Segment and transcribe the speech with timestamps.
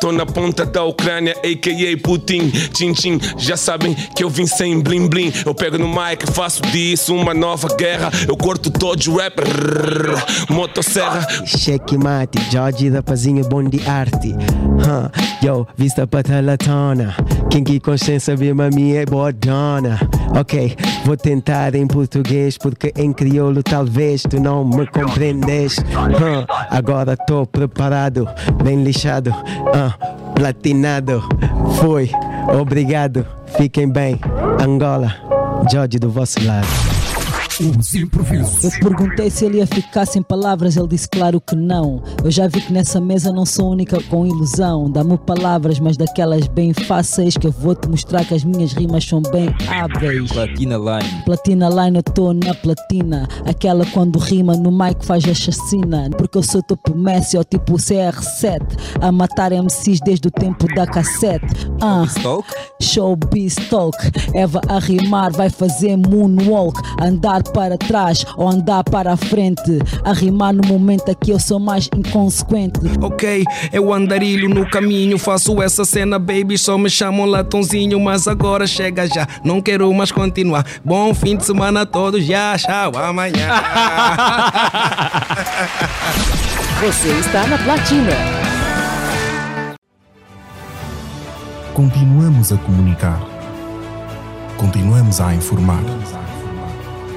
[0.00, 2.00] Tô na ponta da Ucrânia, a.k.a.
[2.00, 5.32] Putin, tchim tchim, já sabem que eu vim sem blim blim.
[5.44, 8.08] Eu pego no mic, faço disso uma nova guerra.
[8.28, 9.34] Eu corto todos os rap,
[10.48, 11.26] motosserra.
[11.44, 14.28] Checkmate, Jorge da Pazinha, bom de arte.
[14.28, 15.10] Huh.
[15.44, 17.16] Yo, vista patalatona.
[17.50, 19.98] Quem que consciência vê mami é bodona.
[20.38, 25.78] Ok, vou tentar em português, porque em crioulo talvez tu não me compreendes.
[25.78, 26.46] Huh.
[26.70, 28.28] Agora tô preparado,
[28.62, 29.30] bem lixado.
[29.30, 29.87] Uh
[30.34, 31.22] platinado.
[31.80, 32.10] Fui,
[32.58, 33.26] obrigado.
[33.56, 34.20] Fiquem bem.
[34.64, 35.14] Angola,
[35.70, 36.87] Jorge do vosso lado.
[37.60, 38.62] Os improvisos.
[38.62, 42.00] Eu perguntei se ele ia ficar sem palavras, ele disse claro que não.
[42.22, 44.88] Eu já vi que nessa mesa não sou única com ilusão.
[44.90, 49.04] Dá-me palavras, mas daquelas bem fáceis que eu vou te mostrar que as minhas rimas
[49.04, 50.30] são bem hábeis.
[50.30, 51.22] Platina Line.
[51.24, 53.28] Platina Line, eu tô na platina.
[53.44, 56.08] Aquela quando rima no mic faz a chacina.
[56.16, 58.60] Porque eu sou tipo Messi ou tipo CR7.
[59.00, 61.68] A matar MCs desde o tempo da cassete.
[61.80, 62.04] Ah,
[62.80, 63.96] Showbiz Talk.
[64.32, 66.80] Eva a rimar vai fazer moonwalk.
[67.00, 69.78] Andar para trás ou andar para a frente.
[70.04, 72.80] A rimar no momento aqui eu sou mais inconsequente.
[73.00, 76.56] Ok, eu andarilho no caminho, faço essa cena, baby.
[76.58, 79.26] Só me chamam latãozinho, mas agora chega já.
[79.44, 80.64] Não quero mais continuar.
[80.84, 83.48] Bom fim de semana a todos, já, tchau, amanhã.
[86.80, 88.12] Você está na platina.
[91.74, 93.20] Continuamos a comunicar.
[94.56, 95.82] Continuamos a informar.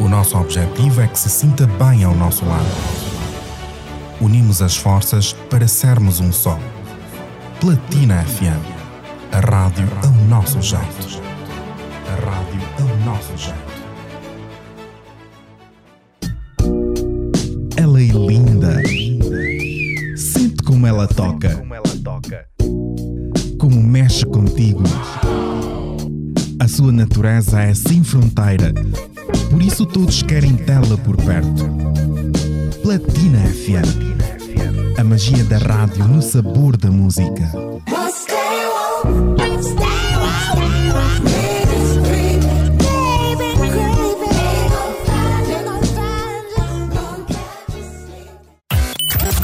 [0.02, 2.66] O nosso objetivo é que se sinta bem ao nosso lado.
[4.20, 6.60] Unimos as forças para sermos um só.
[7.60, 8.66] Platina FM.
[9.32, 11.22] A rádio ao nosso jeito.
[12.08, 13.62] A rádio ao nosso jeito.
[17.78, 18.82] Ela é linda.
[20.18, 21.64] Sente como ela toca.
[23.60, 24.82] Como mexe contigo.
[26.60, 28.74] A sua natureza é sem fronteira
[29.52, 31.70] por isso todos querem tê-la por perto.
[32.82, 34.98] Platina FM.
[34.98, 37.52] A magia da rádio no sabor da música.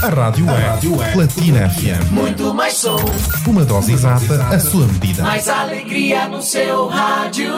[0.01, 2.11] A rádio, é, rádio é Platina FM.
[2.11, 2.97] Muito mais som.
[3.45, 5.21] Uma dose exata, a sua medida.
[5.21, 7.51] Mais alegria no seu rádio.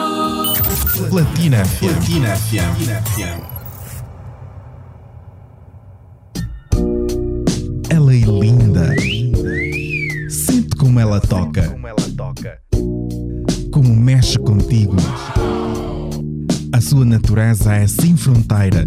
[1.08, 1.88] Platina FM.
[1.88, 3.42] Platina FM.
[7.88, 8.94] Ela é linda.
[10.28, 11.76] Sente como ela toca.
[13.72, 14.96] Como mexe contigo.
[16.72, 18.86] A sua natureza é sem fronteira.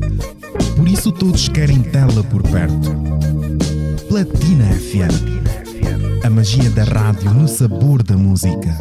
[0.75, 2.91] Por isso todos querem tê-la por perto.
[4.07, 6.23] Platina FM.
[6.25, 8.77] A magia da rádio no sabor da música.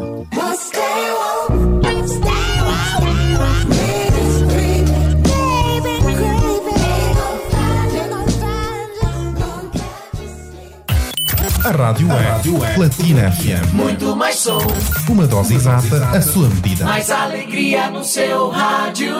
[11.82, 13.72] Rádio, a é, rádio é Platina FM.
[13.72, 14.60] Muito mais som.
[15.08, 16.84] Uma dose exata, a sua medida.
[16.84, 19.12] Mais alegria no seu rádio.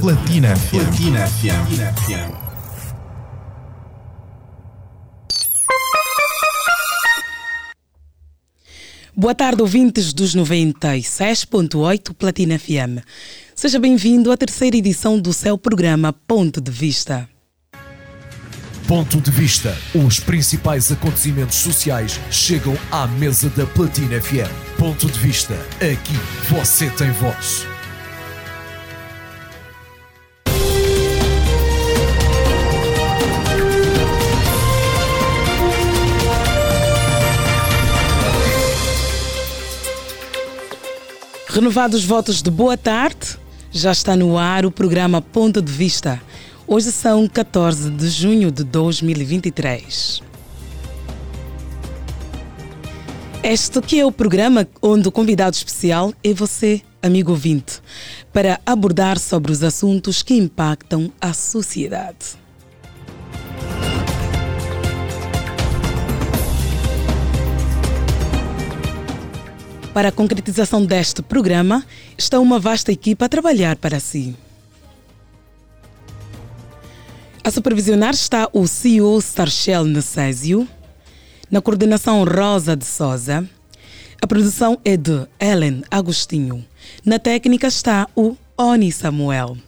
[0.00, 0.70] Platina FM.
[0.70, 2.44] Platina FM.
[9.16, 12.98] Boa tarde, ouvintes dos 96.8 Platina FM.
[13.54, 17.28] Seja bem-vindo à terceira edição do seu programa Ponto de Vista.
[18.86, 19.74] Ponto de Vista.
[19.94, 24.76] Os principais acontecimentos sociais chegam à mesa da Platina FM.
[24.78, 25.54] Ponto de Vista.
[25.76, 26.12] Aqui
[26.50, 27.66] você tem voz.
[41.48, 43.38] Renovados votos de boa tarde,
[43.72, 46.20] já está no ar o programa Ponto de Vista.
[46.66, 50.22] Hoje são 14 de junho de 2023.
[53.42, 57.82] Este que é o programa onde o convidado especial é você, amigo ouvinte,
[58.32, 62.42] para abordar sobre os assuntos que impactam a sociedade.
[69.92, 71.84] Para a concretização deste programa,
[72.16, 74.34] está uma vasta equipa a trabalhar para si.
[77.46, 80.66] A supervisionar está o CEO Starshell Necésio,
[81.50, 83.46] na coordenação Rosa de Souza,
[84.18, 86.64] a produção é de Ellen Agostinho,
[87.04, 89.58] na técnica está o Oni Samuel.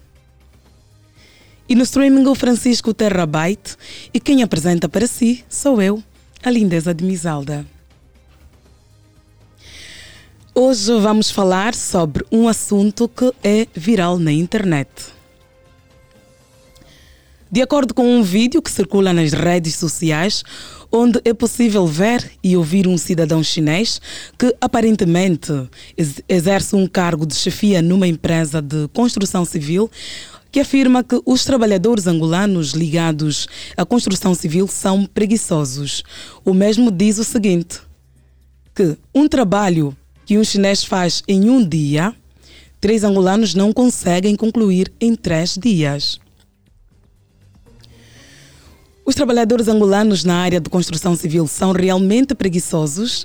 [1.69, 3.77] E no streaming o Francisco Terrabyte
[4.15, 6.03] e quem apresenta para si sou eu,
[6.43, 7.67] a lindeza de Misalda.
[10.55, 15.16] Hoje vamos falar sobre um assunto que é viral na internet.
[17.51, 20.43] De acordo com um vídeo que circula nas redes sociais,
[20.91, 24.01] onde é possível ver e ouvir um cidadão chinês
[24.37, 25.53] que aparentemente
[26.29, 29.89] exerce um cargo de chefia numa empresa de construção civil,
[30.51, 33.47] que afirma que os trabalhadores angolanos ligados
[33.77, 36.03] à construção civil são preguiçosos.
[36.45, 37.79] O mesmo diz o seguinte:
[38.75, 42.13] que um trabalho que um chinês faz em um dia,
[42.81, 46.19] três angolanos não conseguem concluir em três dias.
[49.07, 53.25] Os trabalhadores angolanos na área de construção civil são realmente preguiçosos?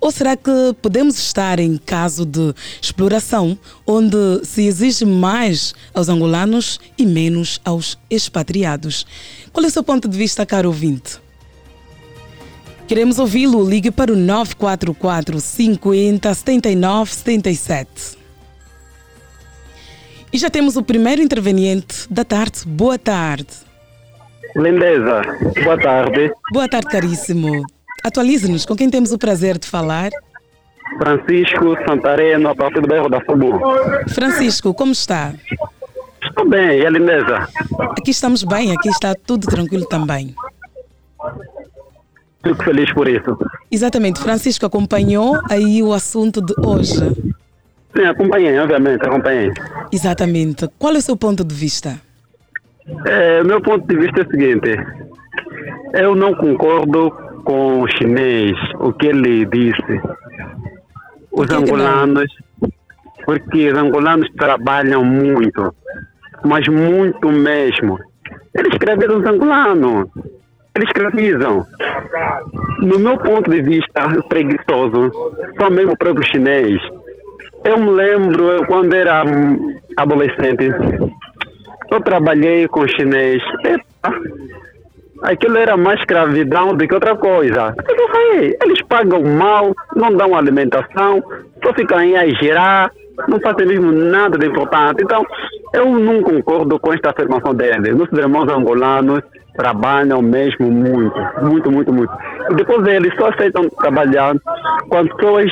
[0.00, 6.78] Ou será que podemos estar em caso de exploração, onde se exige mais aos angolanos
[6.96, 9.04] e menos aos expatriados?
[9.52, 11.18] Qual é o seu ponto de vista, caro ouvinte?
[12.86, 13.68] Queremos ouvi-lo.
[13.68, 17.88] Ligue para o 944 50 79 77.
[20.32, 22.60] E já temos o primeiro interveniente da tarde.
[22.64, 23.65] Boa tarde.
[24.56, 25.20] Lindeza,
[25.64, 26.32] boa tarde.
[26.50, 27.62] Boa tarde, caríssimo.
[28.02, 30.10] Atualize-nos com quem temos o prazer de falar.
[30.98, 33.60] Francisco Santareno, a partir do bairro da Fubu.
[34.08, 35.34] Francisco, como está?
[36.22, 37.46] Estou bem, e a Lindeza?
[37.98, 40.34] Aqui estamos bem, aqui está tudo tranquilo também.
[42.42, 43.36] Fico feliz por isso.
[43.70, 44.20] Exatamente.
[44.20, 47.34] Francisco acompanhou aí o assunto de hoje.
[47.94, 49.52] Sim, acompanhei, obviamente, acompanhei.
[49.92, 50.66] Exatamente.
[50.78, 52.05] Qual é o seu ponto de vista?
[53.06, 54.78] É, meu ponto de vista é o seguinte:
[55.94, 57.10] eu não concordo
[57.44, 60.00] com o chinês, o que ele disse.
[61.32, 62.32] Os angolanos,
[63.24, 65.74] porque os angolanos trabalham muito,
[66.44, 67.98] mas muito mesmo.
[68.54, 70.08] Eles escreveram os angolanos
[70.76, 71.66] eles escravizam.
[72.82, 75.10] No meu ponto de vista preguiçoso,
[75.58, 76.78] só mesmo o próprio chinês.
[77.64, 79.24] Eu me lembro quando era
[79.96, 80.70] adolescente,
[81.90, 83.42] eu trabalhei com chinês.
[83.64, 84.14] Epa,
[85.22, 87.74] aquilo era mais escravidão do que outra coisa.
[88.62, 91.22] Eles pagam mal, não dão alimentação,
[91.62, 92.90] só ficam aí a girar,
[93.28, 95.02] não fazem mesmo nada de importante.
[95.02, 95.24] Então,
[95.72, 97.92] eu não concordo com esta afirmação dele.
[97.92, 99.20] Nossos irmãos angolanos
[99.56, 102.12] trabalham mesmo muito, muito, muito, muito.
[102.50, 104.36] E depois eles só aceitam trabalhar
[104.88, 105.50] com as pessoas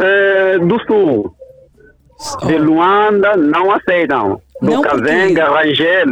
[0.00, 1.34] é, do sul.
[2.46, 4.40] De Luanda não aceitam.
[4.60, 6.06] Não Kazenga, Rangel.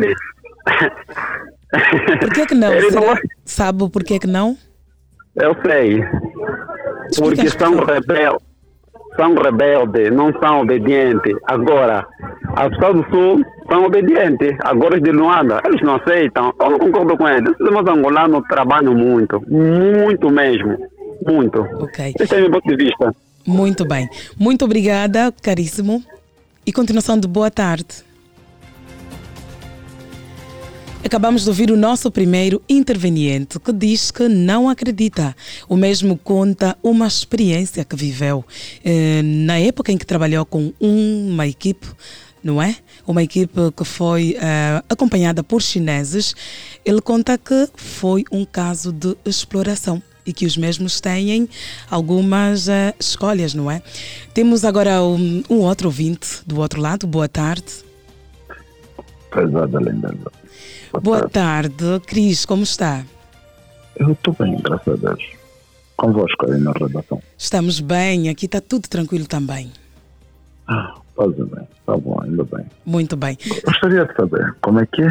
[2.20, 2.70] Por que, que não?
[2.70, 3.16] não...
[3.44, 4.56] Sabe por que, que não?
[5.36, 6.02] Eu sei.
[7.14, 8.48] Porque são rebeldes
[9.18, 11.34] são rebeldes, não são obedientes.
[11.44, 12.06] Agora,
[12.56, 14.56] as pessoas do Sul são obedientes.
[14.60, 16.54] Agora os de Luanda, eles não aceitam.
[16.60, 17.50] Eu não concordo com eles.
[17.60, 20.78] Os angolanos trabalham muito, muito mesmo.
[21.26, 21.60] Muito.
[21.80, 22.14] Ok.
[22.18, 23.12] Esse é o meu ponto de vista.
[23.44, 24.08] Muito bem.
[24.38, 26.02] Muito obrigada, caríssimo.
[26.64, 28.07] E continuação de boa tarde.
[31.04, 35.34] Acabamos de ouvir o nosso primeiro interveniente que diz que não acredita.
[35.68, 38.44] O mesmo conta uma experiência que viveu
[38.84, 41.86] eh, na época em que trabalhou com uma equipe
[42.42, 42.76] não é?
[43.06, 46.34] Uma equipe que foi uh, acompanhada por chineses.
[46.84, 51.48] Ele conta que foi um caso de exploração e que os mesmos têm
[51.90, 53.82] algumas uh, escolhas, não é?
[54.32, 57.06] Temos agora um, um, outro ouvinte do outro lado.
[57.06, 57.64] Boa tarde.
[59.30, 60.14] Pesada, linda.
[61.02, 62.00] Boa, tarde.
[62.06, 63.04] Cris, como está?
[63.96, 65.22] Eu estou bem, graças a Deus.
[65.96, 67.20] Convosco aí na redação.
[67.36, 69.72] Estamos bem, aqui está tudo tranquilo também.
[70.68, 72.64] Ah, faz bem, está bom, ainda bem.
[72.86, 73.36] Muito bem.
[73.64, 75.02] Gostaria de saber como é que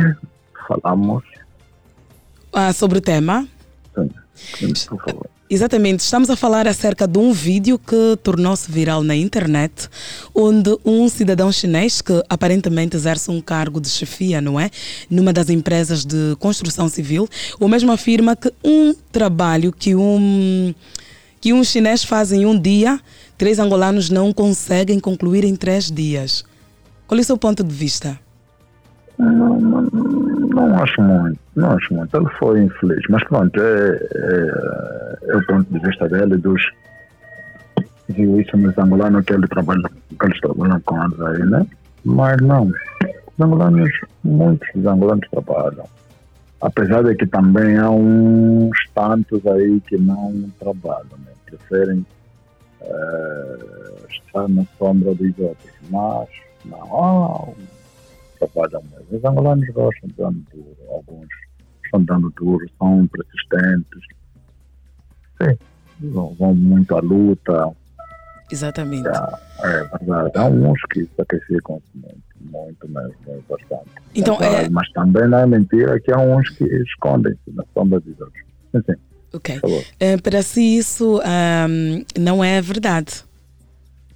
[0.67, 1.23] falamos.
[2.53, 3.47] Ah, sobre o tema?
[4.35, 5.29] Sim, por favor.
[5.49, 9.87] Exatamente, estamos a falar acerca de um vídeo que tornou-se viral na internet,
[10.35, 14.69] onde um cidadão chinês que aparentemente exerce um cargo de chefia, não é?
[15.09, 17.29] Numa das empresas de construção civil,
[17.61, 20.75] o mesmo afirma que um trabalho que um,
[21.39, 22.99] que um chinês faz em um dia,
[23.37, 26.43] três angolanos não conseguem concluir em três dias.
[27.07, 28.19] Qual é o seu ponto de vista?
[29.19, 32.15] Não, não, não acho muito, não acho muito.
[32.15, 36.61] Ele foi infeliz, mas pronto, é, é, é o ponto de vista dele, dos
[38.55, 39.83] nos angolanos que ele trabalha,
[40.19, 41.67] que eles trabalham com eles aí, né?
[42.05, 43.89] Mas não, os angolanos,
[44.23, 45.85] muitos dos angolanos trabalham.
[46.61, 51.31] Apesar de que também há uns tantos aí que não trabalham, né?
[51.45, 52.05] preferem
[52.81, 53.57] é,
[54.09, 55.71] estar na sombra dos outros.
[55.89, 56.27] Mas
[56.65, 57.53] não,
[58.37, 59.17] trabalham mesmo.
[59.17, 61.27] Os angolanos gostam de dando duro, alguns
[61.83, 64.01] estão dando duro, são persistentes.
[65.41, 65.57] Sim,
[66.11, 67.73] vão, muito à luta,
[68.51, 69.07] Exatamente.
[69.07, 70.31] É verdade.
[70.35, 73.89] Há uns que sacrificam-se muito, muito mesmo, bastante.
[74.15, 74.65] Então, é...
[74.65, 74.69] é...
[74.69, 78.43] Mas também não é mentira que há uns que escondem-se na sombra dos outros.
[78.71, 78.95] Sim, sim.
[79.33, 79.57] Ok.
[79.57, 83.26] Uh, para si isso um, não é verdade?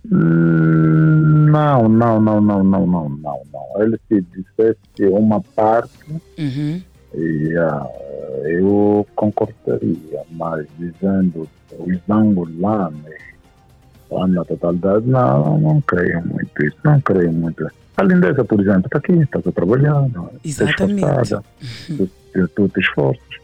[0.09, 3.81] Não, não, não, não, não, não, não, não.
[3.81, 6.81] Ele se dissesse uma parte uhum.
[7.13, 8.01] e uh,
[8.45, 16.99] eu concordaria, mas dizendo os angolanos né, na totalidade, não, não creio muito isso, não
[17.01, 17.67] creio muito.
[17.97, 21.43] A lindeza, por exemplo, está aqui, está trabalhando, né, está esforçada,
[21.87, 22.09] tu,
[22.55, 23.41] tu te esforças.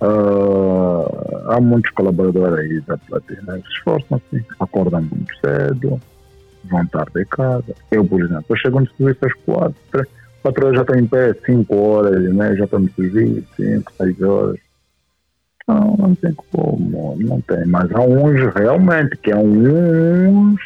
[0.00, 6.00] Uh, há muitos colaboradores aí da Platina que se esforçam-se, acordam muito cedo,
[6.64, 7.74] vão tarde de casa.
[7.90, 10.06] Eu, por exemplo, eu chego no serviço às quatro, três,
[10.40, 12.54] quatro horas já estou em pé, cinco horas, né?
[12.54, 14.60] já estou no serviço, cinco, seis horas.
[15.66, 17.66] Não, não tem como, não tem.
[17.66, 20.60] Mas há uns realmente, que há uns.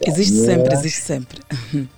[0.00, 1.38] Existe sempre, existe sempre.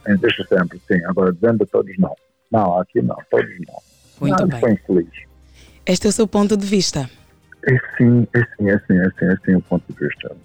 [0.07, 1.03] Existe sempre, sim.
[1.07, 2.15] Agora, dizendo todos não.
[2.51, 3.79] Não, aqui não, todos não.
[4.21, 4.61] Muito não, bem.
[4.61, 5.30] Foi infeliz.
[5.87, 7.11] Este é o seu ponto de vista.
[7.63, 10.37] É sim, é sim, é sim, é sim, é sim o ponto de vista.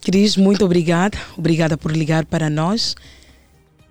[0.00, 1.16] Cris, muito obrigada.
[1.36, 2.94] Obrigada por ligar para nós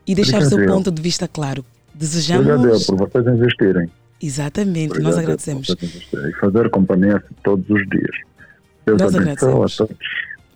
[0.06, 1.64] e deixar o seu ponto de vista claro.
[1.94, 2.48] Desejamos.
[2.48, 3.90] Obrigado por vocês investirem.
[4.22, 5.68] Exatamente, Obrigado nós agradecemos.
[5.70, 8.16] E fazer companhia todos os dias.
[8.86, 9.74] Deus nós agradecemos.
[9.74, 9.98] a todos.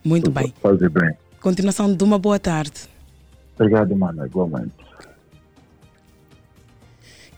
[0.04, 0.54] Muito bem.
[0.62, 1.16] Fazer bem.
[1.42, 2.82] Continuação de uma boa tarde.
[3.58, 4.85] Obrigado, mano, igualmente.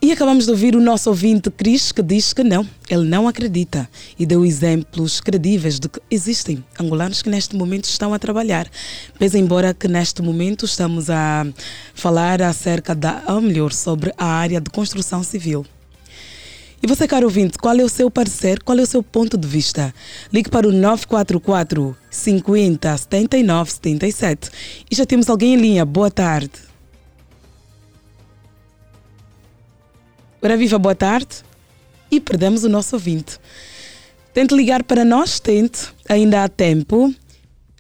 [0.08, 3.90] E acabamos de ouvir o nosso ouvinte Cris que diz que não, ele não acredita
[4.18, 8.70] e deu exemplos credíveis de que existem angolanos que neste momento estão a trabalhar.
[9.20, 11.46] Pese embora que neste momento estamos a
[11.94, 15.66] falar acerca da, ou melhor, sobre a área de construção civil.
[16.82, 18.64] E você, caro ouvinte, qual é o seu parecer?
[18.64, 19.94] Qual é o seu ponto de vista?
[20.32, 24.50] Ligue para o 944 50 79 77.
[24.90, 25.84] E já temos alguém em linha.
[25.84, 26.67] Boa tarde.
[30.42, 31.44] Ora viva, boa tarde.
[32.12, 33.40] E perdemos o nosso ouvinte.
[34.34, 35.92] Tente ligar para nós, tente.
[36.08, 37.14] Ainda há tempo.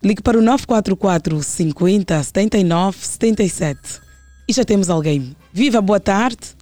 [0.03, 4.01] Ligue para o 944 50 79 77.
[4.49, 5.35] E já temos alguém.
[5.53, 6.55] Viva, boa tarde.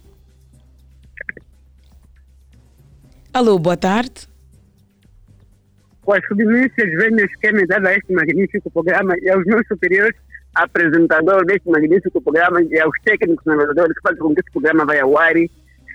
[3.32, 4.28] Alô, boa tarde.
[6.02, 10.16] Com as submissões venhas que me dado a este magnífico programa e aos meus superiores
[10.54, 15.00] apresentadores deste magnífico programa e aos técnicos navegadores que fazem com que este programa vai
[15.00, 15.34] ao ar.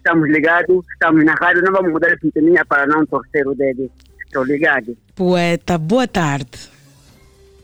[0.03, 3.87] Estamos ligados, estamos na rádio, não vamos mudar a sintonia para não torcer o dedo.
[4.25, 4.97] Estou ligado.
[5.15, 6.57] Poeta, boa tarde.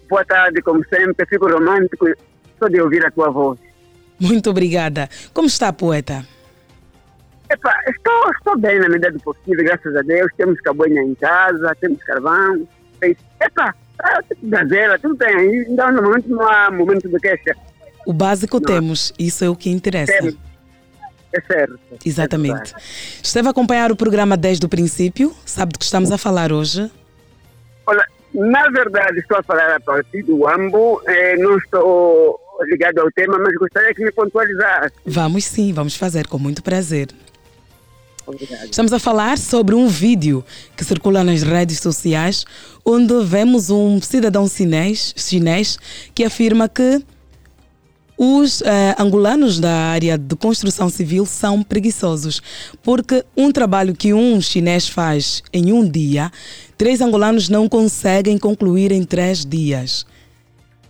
[0.08, 1.25] Boa tarde, como sempre.
[1.25, 2.06] Fico romântico
[2.60, 3.60] só de ouvir a tua voz.
[4.20, 5.10] Muito obrigada.
[5.34, 6.24] Como está, poeta?
[7.50, 10.32] Epa, estou, estou bem na medida do possível, graças a Deus.
[10.38, 12.67] Temos cabanha em casa, temos carvão.
[13.01, 13.74] Epa,
[14.44, 15.65] gazela, tudo tem aí.
[15.67, 17.56] Então, no momento não há momento de queixa.
[18.06, 18.65] O básico não.
[18.65, 20.13] temos, isso é o que interessa.
[20.13, 20.47] Temos.
[21.34, 21.79] É certo.
[22.05, 22.74] Exatamente.
[22.74, 22.77] É
[23.22, 25.36] Esteve a acompanhar o programa desde o princípio?
[25.46, 26.89] Sabe do que estamos a falar hoje?
[27.86, 31.01] Olha, na verdade, estou a falar a partir do AMBO.
[31.07, 34.93] Eh, não estou ligado ao tema, mas gostaria que me pontualizasse.
[35.05, 37.10] Vamos sim, vamos fazer com muito prazer.
[38.25, 38.65] Obrigado.
[38.65, 40.43] Estamos a falar sobre um vídeo
[40.75, 42.46] que circula nas redes sociais,
[42.86, 45.77] onde vemos um cidadão chinês, chinês
[46.13, 47.01] que afirma que
[48.18, 52.42] os eh, angolanos da área de construção civil são preguiçosos,
[52.84, 56.32] porque um trabalho que um chinês faz em um dia,
[56.76, 60.06] três angolanos não conseguem concluir em três dias.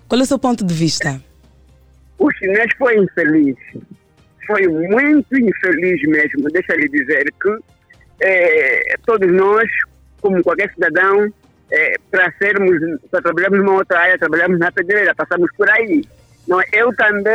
[0.07, 1.21] Qual é o seu ponto de vista?
[2.17, 3.57] O chinês foi infeliz.
[4.45, 6.49] Foi muito infeliz mesmo.
[6.49, 7.57] Deixa-lhe dizer que
[8.21, 9.69] eh, todos nós,
[10.21, 11.27] como qualquer cidadão,
[11.69, 12.77] eh, para sermos,
[13.11, 16.01] para trabalharmos numa outra área, trabalhamos na pedreira, passamos por aí.
[16.47, 17.33] Não, eu também,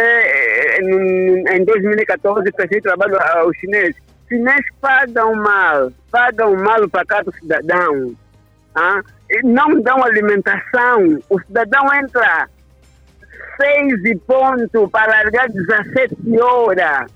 [1.50, 3.96] em 2014, prestei trabalho aos chineses.
[4.22, 8.14] Os chineses pagam mal, pagam mal para cada cidadão.
[8.74, 9.02] Ah?
[9.30, 11.22] E não dão alimentação.
[11.28, 12.48] O cidadão entra
[13.60, 17.10] seis e ponto para largar 17 horas.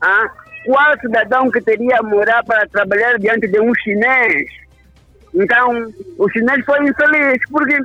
[0.00, 0.30] Ah?
[0.64, 4.44] Qual cidadão que teria morar para trabalhar diante de um chinês?
[5.34, 7.76] Então, o chinês foi infeliz, porque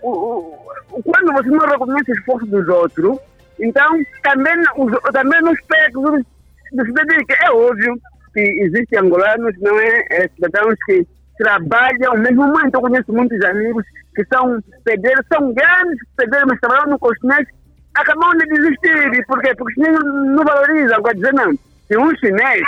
[0.00, 3.18] quando você não reconhece o esforço dos outros,
[3.60, 6.24] então também, os, também não espera que os
[6.70, 7.94] cidadãos, é óbvio
[8.32, 10.04] que existem angolanos, não é?
[10.10, 10.28] é?
[10.28, 11.06] Cidadãos que
[11.38, 16.98] trabalham, mesmo muito, eu conheço muitos amigos que são pedreiros, são grandes pedreiros, mas trabalham
[17.00, 17.46] no chinês,
[17.94, 19.26] acabam de desistir.
[19.26, 19.54] Por quê?
[19.54, 21.52] Porque os chineses não valorizam, agora dizer não.
[21.86, 22.62] Se um chinês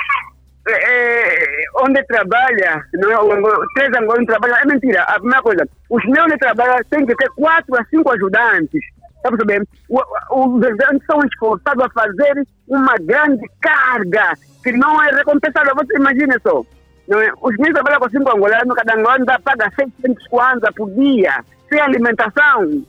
[0.69, 5.03] é, onde trabalha, não é, três angolanos trabalham, é mentira.
[5.05, 8.81] A primeira coisa, os chinês onde trabalham tem que ter quatro a cinco ajudantes.
[9.17, 9.63] Está a perceber?
[9.89, 15.73] O- o- Os estudantes são esforçados a fazer uma grande carga que não é recompensada.
[15.75, 16.63] Você imagina só.
[17.09, 17.31] Não é?
[17.43, 21.81] Os meninos trabalham com cinco angolanos, cada angolano dá, paga 600 kwanza por dia, sem
[21.81, 22.83] alimentação.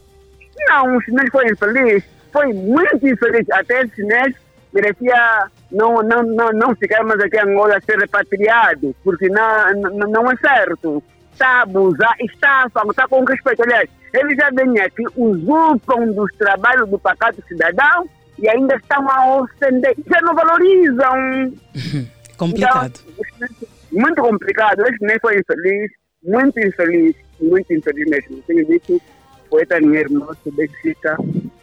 [0.70, 3.50] Não, o chinês foi infeliz, foi muito infeliz.
[3.52, 4.36] Até esse chinês
[4.74, 9.74] merecia não, não, não, não ficar mais aqui em Angola a ser repatriado, porque não,
[9.92, 11.04] não, não é certo.
[11.34, 13.64] Está a abusar, está, a- está com respeito.
[13.64, 19.38] Aliás, eles já vêm aqui, usurpam dos trabalhos do pacato cidadão e ainda estão a
[19.42, 19.96] ofender.
[20.10, 21.54] Já não valorizam.
[22.38, 23.00] Complicado.
[23.36, 23.50] Então,
[23.92, 24.82] muito complicado.
[24.88, 25.92] Esse nem foi infeliz,
[26.24, 28.42] muito infeliz, muito infeliz mesmo.
[28.48, 29.02] Tenho dito,
[29.50, 31.18] poeta Ninheiro Nosso, Benfica,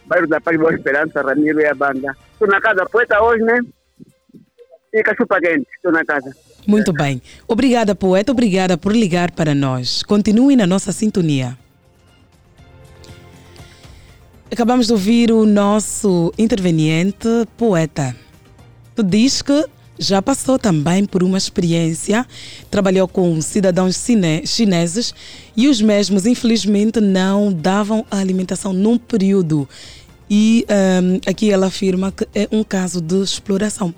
[0.05, 2.15] bairro da Paz, Boa Esperança, Ramiro e a banda.
[2.39, 3.59] Estou na casa poeta hoje, né?
[4.95, 6.33] Fica chupa quente, estou na casa.
[6.65, 7.21] Muito bem.
[7.45, 8.31] Obrigada, poeta.
[8.31, 10.03] Obrigada por ligar para nós.
[10.03, 11.57] Continue na nossa sintonia.
[14.49, 17.27] Acabamos de ouvir o nosso interveniente,
[17.57, 18.15] poeta.
[18.95, 19.65] Tu diz que
[19.97, 22.25] já passou também por uma experiência,
[22.71, 24.01] trabalhou com cidadãos
[24.45, 25.13] chineses
[25.57, 29.67] e os mesmos, infelizmente, não davam a alimentação num período.
[30.29, 33.93] E ahm, aqui ela afirma que é um caso de exploração.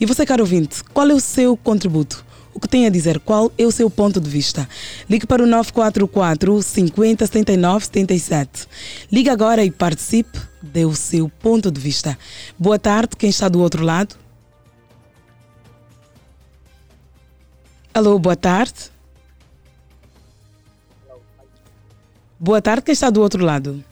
[0.00, 2.26] E você, caro ouvinte, qual é o seu contributo?
[2.52, 3.20] O que tem a dizer?
[3.20, 4.66] Qual é o seu ponto de vista?
[5.10, 8.66] Ligue para o 944 50 79 77.
[9.12, 12.18] Ligue agora e participe, dê o seu ponto de vista.
[12.58, 14.16] Boa tarde, quem está do outro lado?
[17.92, 18.90] Alô, boa tarde.
[22.40, 23.84] Boa tarde, quem está do outro lado?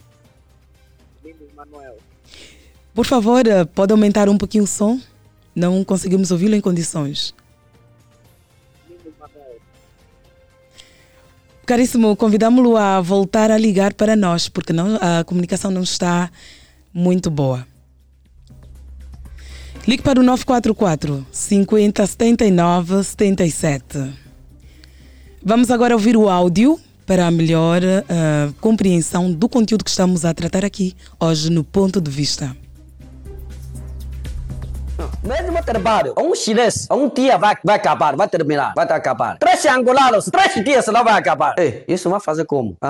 [2.95, 4.97] Por favor, eh, pode aumentar um pouquinho o som?
[5.53, 7.35] Não conseguimos ouvi-lo em condições.
[11.65, 16.31] Caríssimo, convidamos-lo a voltar a ligar para nós, porque não, a comunicação não está
[16.93, 17.67] muito boa.
[19.85, 24.13] Ligue para o 944 50 79 77.
[25.43, 28.03] Vamos agora ouvir o áudio para a melhor eh,
[28.61, 32.55] compreensão do conteúdo que estamos a tratar aqui hoje no Ponto de Vista.
[35.23, 39.37] Mesmo trabalho, um chinês, um dia vai, vai acabar, vai terminar, vai acabar.
[39.37, 41.55] Três angolanos, três dias não vai acabar.
[41.57, 42.77] Ei, isso vai fazer como?
[42.81, 42.89] Hã?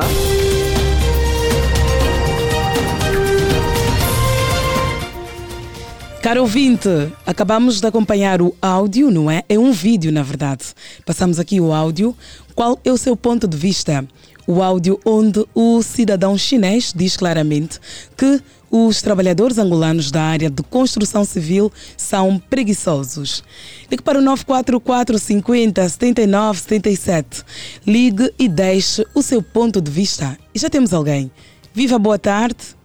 [6.22, 6.90] Caro ouvinte,
[7.24, 9.44] acabamos de acompanhar o áudio, não é?
[9.48, 10.74] É um vídeo, na verdade.
[11.06, 12.16] Passamos aqui o áudio.
[12.56, 14.04] Qual é o seu ponto de vista?
[14.48, 17.80] O áudio onde o cidadão chinês diz claramente
[18.16, 23.44] que os trabalhadores angolanos da área de construção civil são preguiçosos.
[23.90, 27.44] Ligue para o 944 50 79 77.
[27.88, 30.38] Ligue e deixe o seu ponto de vista.
[30.54, 31.32] E já temos alguém.
[31.74, 32.76] Viva, boa tarde.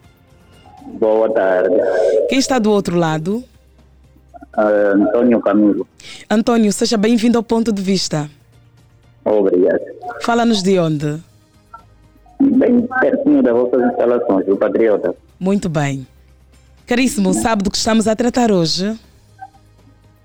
[0.99, 1.75] Boa tarde.
[2.29, 3.45] Quem está do outro lado?
[4.53, 5.87] Ah, Antônio Camilo.
[6.29, 8.31] Antônio, seja bem-vindo ao ponto de vista.
[9.25, 9.81] Obrigado.
[10.23, 11.21] Fala-nos de onde?
[12.41, 15.15] Bem pertinho das vossas instalações, o Patriota.
[15.39, 16.07] Muito bem.
[16.87, 18.99] Caríssimo, sabe do que estamos a tratar hoje?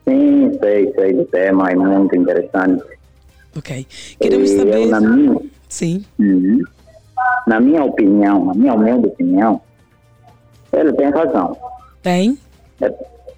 [0.08, 2.84] Sim, sei, sei do tema, é muito interessante.
[3.58, 3.86] Ok.
[4.20, 4.76] Queremos E saber.
[4.82, 6.06] Eu, na, minha, Sim.
[6.20, 6.62] Uhum.
[7.48, 9.62] na minha opinião, na minha humilde opinião,
[10.74, 11.58] ele tem razão.
[12.02, 12.38] Tem?
[12.82, 12.90] É,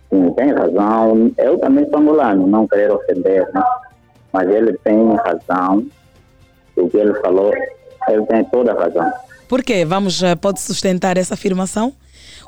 [0.09, 1.31] Sim, tem razão.
[1.37, 3.63] Eu também sou angolano, não quero ofender, né?
[4.31, 5.85] Mas ele tem razão.
[6.75, 7.51] O que ele falou,
[8.09, 9.11] ele tem toda a razão.
[9.47, 9.85] Por quê?
[9.85, 11.93] Vamos, eh, pode sustentar essa afirmação?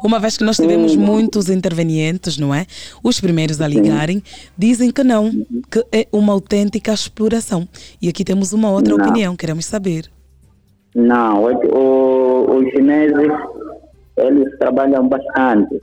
[0.03, 2.65] Uma vez que nós tivemos muitos intervenientes, não é?
[3.03, 4.23] Os primeiros a ligarem
[4.57, 5.29] dizem que não,
[5.69, 7.67] que é uma autêntica exploração.
[8.01, 9.03] E aqui temos uma outra Não.
[9.05, 10.05] opinião, queremos saber.
[10.95, 13.27] Não, o, o- os chineses,
[14.17, 15.75] eles trabalham bastante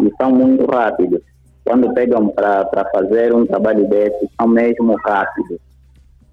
[0.00, 1.20] e são muito rápidos.
[1.64, 5.58] Quando pegam para fazer um trabalho desse, são mesmo rápidos.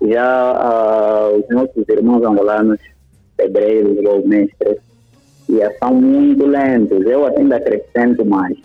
[0.02, 2.80] Já ah, os nossos irmãos angolanos,
[3.36, 4.78] pedreiros ou mestres,
[5.50, 7.06] já são muito lentos.
[7.06, 8.58] Eu ainda acrescento mais.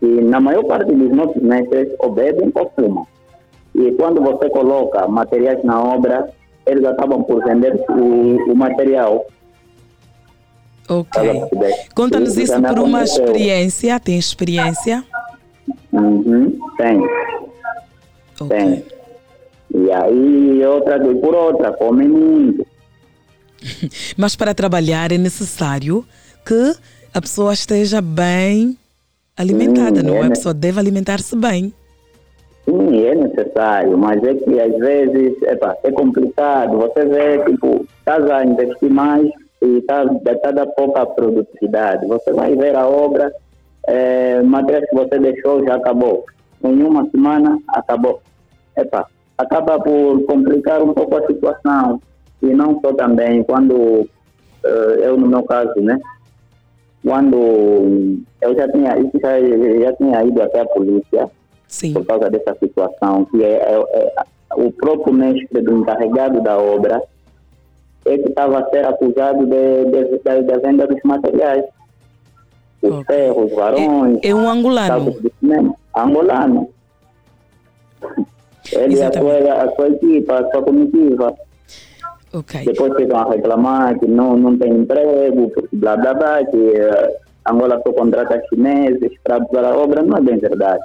[0.00, 3.06] E na maior parte dos nossos mestres, ou bebem ou fumam.
[3.74, 6.28] E quando você coloca materiais na obra,
[6.66, 9.26] eles acabam por vender o, o material.
[10.88, 11.22] Ok.
[11.94, 13.24] Conta-nos isso por uma aconteceu.
[13.24, 14.00] experiência.
[14.00, 15.04] Tem experiência?
[15.92, 17.00] Uhum, tem.
[18.48, 18.84] Tem.
[19.74, 22.64] E aí, outra, e por outra, comem muito.
[24.16, 26.04] Mas para trabalhar é necessário
[26.46, 26.74] que
[27.12, 28.78] a pessoa esteja bem
[29.36, 30.20] alimentada, Sim, não é é?
[30.20, 31.72] A ne- pessoa deve alimentar-se bem.
[32.64, 36.78] Sim, é necessário, mas é que às vezes epa, é complicado.
[36.78, 39.28] Você vê, tipo, estás a investir mais
[39.62, 40.06] e está
[40.42, 42.06] tá da pouca produtividade.
[42.06, 43.30] Você vai ver a obra,
[43.86, 46.24] é, material que você deixou já acabou.
[46.62, 48.22] Em uma semana acabou.
[48.76, 49.06] Epa,
[49.38, 52.00] acaba por complicar um pouco a situação.
[52.42, 54.08] E não só também quando
[54.64, 55.98] eh, eu no meu caso, né?
[57.02, 57.36] Quando
[58.40, 59.40] eu já tinha, já,
[59.80, 61.30] já tinha ido até a polícia
[61.68, 61.92] Sim.
[61.94, 64.24] por causa dessa situação, que é, é- é
[64.56, 67.02] o próprio mestre do encarregado da obra
[68.06, 71.64] é que estava a ser acusado de, de, de- da venda dos materiais.
[72.82, 74.18] Os ferros, os varões.
[74.22, 75.10] É um angolano.
[75.20, 75.74] de cimento.
[75.96, 76.68] Angolano.
[78.74, 81.34] Ele e a sua, a sua equipa, a sua comitiva.
[82.32, 82.64] Ok.
[82.64, 87.16] Depois ficam a reclamar que não, não tem emprego, porque blá blá blá, que eh,
[87.48, 90.02] Angola só contrata chineses para a obra.
[90.02, 90.82] Não é bem verdade.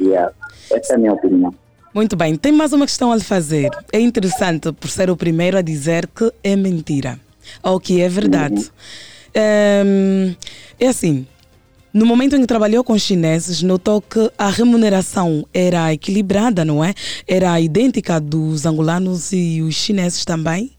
[0.00, 0.32] Yeah.
[0.70, 1.54] Essa é a minha opinião.
[1.92, 3.70] Muito bem, tem mais uma questão a lhe fazer.
[3.92, 7.18] É interessante por ser o primeiro a dizer que é mentira
[7.62, 8.70] ou que é verdade.
[9.34, 10.34] Ehm,
[10.78, 11.26] é assim,
[11.92, 16.84] no momento em que trabalhou com os chineses, notou que a remuneração era equilibrada, não
[16.84, 16.94] é?
[17.26, 20.72] Era idêntica dos angolanos e os chineses também?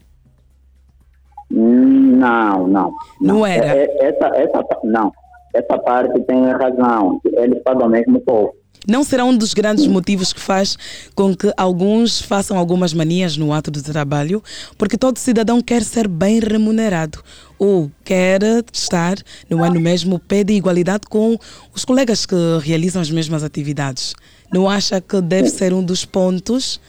[1.50, 2.92] Hum, Não, não.
[3.20, 3.66] Não era?
[3.66, 5.12] É- é- essa, essa, não.
[5.54, 7.20] Essa parte tem razão.
[7.24, 8.54] Eles pagam mesmo pouco.
[8.88, 10.76] Não será um dos grandes motivos que faz
[11.14, 14.42] com que alguns façam algumas manias no ato do trabalho,
[14.76, 17.22] porque todo cidadão quer ser bem remunerado
[17.58, 18.40] ou quer
[18.72, 19.16] estar
[19.48, 21.38] não é, no mesmo pé de igualdade com
[21.72, 24.14] os colegas que realizam as mesmas atividades.
[24.52, 26.80] Não acha que deve ser um dos pontos?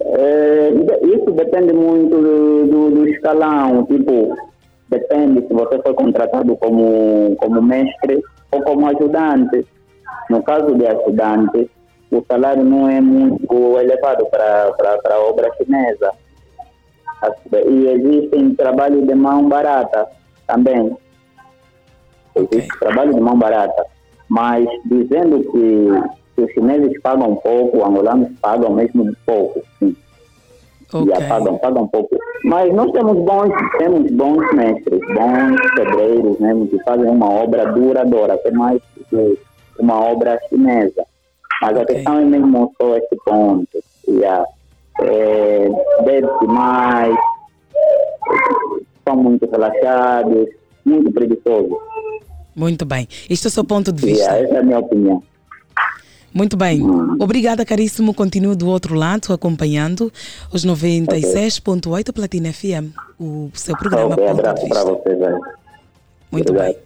[0.00, 0.70] É,
[1.02, 3.84] isso depende muito do, do, do escalão.
[3.84, 4.34] Tipo,
[4.88, 9.66] depende se você foi contratado como, como mestre ou como ajudante.
[10.30, 11.70] No caso de ajudante,
[12.10, 14.72] o salário não é muito elevado para
[15.10, 16.12] a obra chinesa.
[17.66, 20.06] E existem trabalho de mão barata
[20.46, 20.96] também.
[22.36, 23.86] Existe trabalho de mão barata.
[24.28, 29.96] Mas dizendo que, que os chineses pagam pouco, os angolanos pagam mesmo pouco, sim.
[30.94, 32.16] E pagam, pagam pouco.
[32.44, 38.34] Mas nós temos bons, temos bons mestres, bons pedreiros mesmo, que fazem uma obra duradoura,
[38.34, 39.38] até mais que
[39.78, 41.04] uma obra chinesa.
[41.62, 43.82] Mas a questão é mesmo só esse ponto.
[44.08, 44.44] Yeah.
[45.00, 45.68] É,
[46.04, 47.16] bebe mais,
[49.06, 50.48] são muito relaxados,
[50.84, 51.72] muito preguiçosos.
[52.54, 53.08] Muito bem.
[53.28, 54.24] Este é o seu ponto de vista.
[54.24, 55.22] Yeah, essa é a minha opinião.
[56.32, 56.82] Muito bem.
[57.20, 58.12] Obrigada, caríssimo.
[58.12, 60.12] Continue do outro lado, acompanhando
[60.52, 64.92] os 96.8 Platina FM, o seu programa Ok, Ponto de abraço para Vista.
[64.92, 65.40] vocês.
[66.32, 66.76] Muito bem.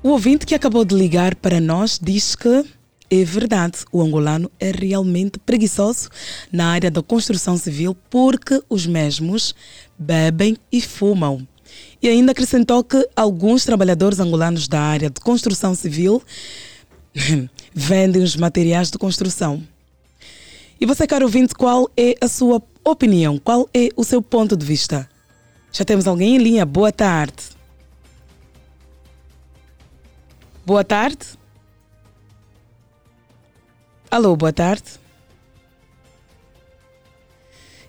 [0.00, 2.64] O ouvinte que acabou de ligar para nós diz que
[3.10, 6.08] é verdade, o angolano é realmente preguiçoso
[6.52, 9.54] na área da construção civil porque os mesmos
[9.98, 11.46] bebem e fumam.
[12.00, 16.22] E ainda acrescentou que alguns trabalhadores angolanos da área de construção civil
[17.74, 19.66] vendem os materiais de construção.
[20.80, 23.36] E você, caro ouvinte, qual é a sua opinião?
[23.36, 25.08] Qual é o seu ponto de vista?
[25.72, 26.64] Já temos alguém em linha.
[26.64, 27.57] Boa tarde.
[30.68, 31.24] Boa tarde.
[34.10, 34.84] Alô, boa tarde.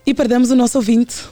[0.06, 1.26] E perdemos o nosso ouvinte.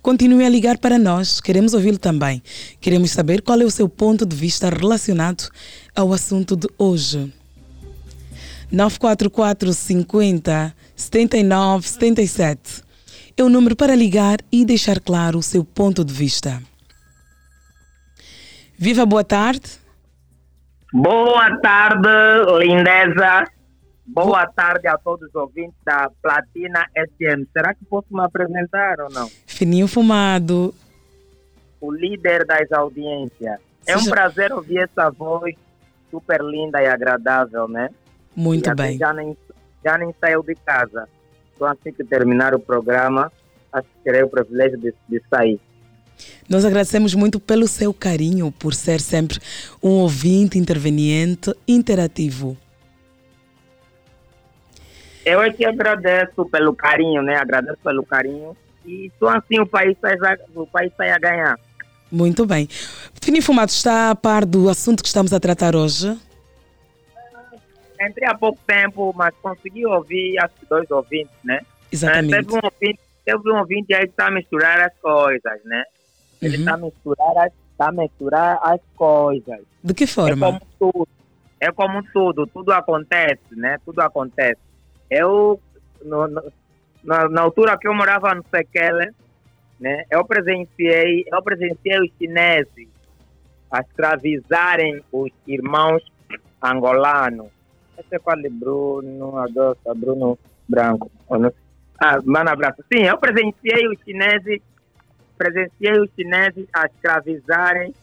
[0.00, 2.40] Continue a ligar para nós, queremos ouvi-lo também.
[2.80, 5.50] Queremos saber qual é o seu ponto de vista relacionado
[5.96, 7.34] ao assunto de hoje.
[8.70, 12.84] 944 50 79 77
[13.36, 16.62] é o número para ligar e deixar claro o seu ponto de vista.
[18.78, 19.83] Viva, boa tarde.
[20.94, 22.08] Boa tarde,
[22.60, 23.50] lindeza.
[24.06, 27.44] Boa tarde a todos os ouvintes da Platina SM.
[27.52, 29.28] Será que posso me apresentar ou não?
[29.44, 30.72] Fininho fumado.
[31.80, 33.58] O líder das audiências.
[33.84, 35.56] É um prazer ouvir essa voz
[36.12, 37.90] super linda e agradável, né?
[38.36, 38.96] Muito E até bem.
[38.96, 39.36] Já nem,
[39.84, 41.08] já nem saiu de casa.
[41.58, 43.32] Só assim que terminar o programa,
[43.72, 45.58] acho que terei o privilégio de, de sair.
[46.48, 49.38] Nós agradecemos muito pelo seu carinho, por ser sempre
[49.82, 52.56] um ouvinte interveniente interativo.
[55.24, 57.36] Eu é que agradeço pelo carinho, né?
[57.36, 58.54] Agradeço pelo carinho.
[58.84, 61.58] E só assim o país sai, a- o país sai a ganhar.
[62.12, 62.68] Muito bem.
[63.22, 66.16] Fininho Fumado está a par do assunto que estamos a tratar hoje?
[67.98, 71.60] Entrei há pouco tempo, mas consegui ouvir que dois ouvintes, né?
[71.90, 72.34] Exatamente.
[72.34, 75.82] Eh, teve, um ouvinte, teve um ouvinte aí que está a misturar as coisas, né?
[76.44, 76.62] Ele Uhum.
[76.62, 79.60] está a misturar tá misturar as coisas.
[79.82, 80.46] De que É forma?
[80.46, 81.08] como tudo.
[81.60, 83.78] É como tudo, tudo acontece, né?
[83.84, 84.60] Tudo acontece.
[85.10, 85.58] Eu,
[86.04, 86.52] no- no-
[87.02, 89.10] na, na altura que eu morava no Sequele,
[89.80, 90.04] né?
[90.10, 92.88] Eu presenciei, eu presenciei os chineses
[93.70, 96.02] a escravizarem os irmãos
[96.62, 97.48] angolanos.
[97.98, 101.10] Esse é qual é Bruno, Adosta, Bruno Branco.
[102.00, 102.82] Ah, Mana Branco.
[102.92, 104.60] Sim, eu presenciei os chineses,
[105.36, 107.94] presenciei os chineses a escravizarem,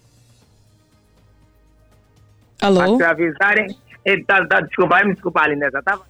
[2.61, 2.93] a Alô?
[2.93, 3.75] escravizarem.
[4.05, 6.03] Eh, tá, tá, desculpa, me desculpa, Lindeza, tava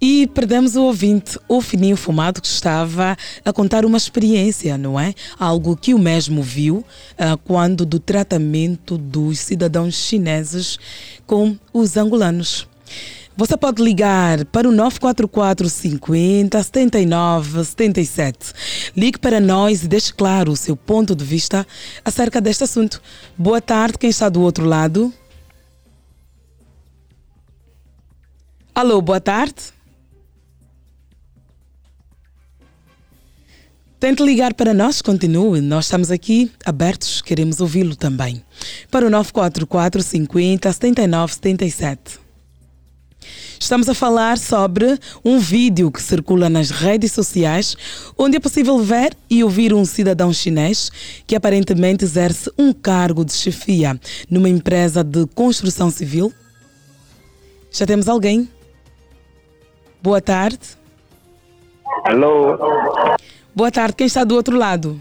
[0.00, 5.14] E perdemos o ouvinte, o Fininho Fumado, que estava a contar uma experiência, não é?
[5.38, 6.84] Algo que o mesmo viu
[7.18, 10.78] ah, quando do tratamento dos cidadãos chineses
[11.26, 12.68] com os angolanos.
[13.40, 18.52] Você pode ligar para o 944 50 79 77.
[18.94, 21.66] Ligue para nós e deixe claro o seu ponto de vista
[22.04, 23.00] acerca deste assunto.
[23.38, 25.10] Boa tarde, quem está do outro lado?
[28.74, 29.72] Alô, boa tarde.
[33.98, 35.62] Tente ligar para nós, continue.
[35.62, 38.44] Nós estamos aqui abertos, queremos ouvi-lo também.
[38.90, 42.19] Para o 944 50 79 77.
[43.58, 47.76] Estamos a falar sobre um vídeo que circula nas redes sociais,
[48.18, 50.90] onde é possível ver e ouvir um cidadão chinês
[51.26, 53.98] que aparentemente exerce um cargo de chefia
[54.30, 56.32] numa empresa de construção civil.
[57.70, 58.48] Já temos alguém?
[60.02, 60.58] Boa tarde.
[62.04, 62.56] Alô?
[63.54, 65.00] Boa tarde, quem está do outro lado?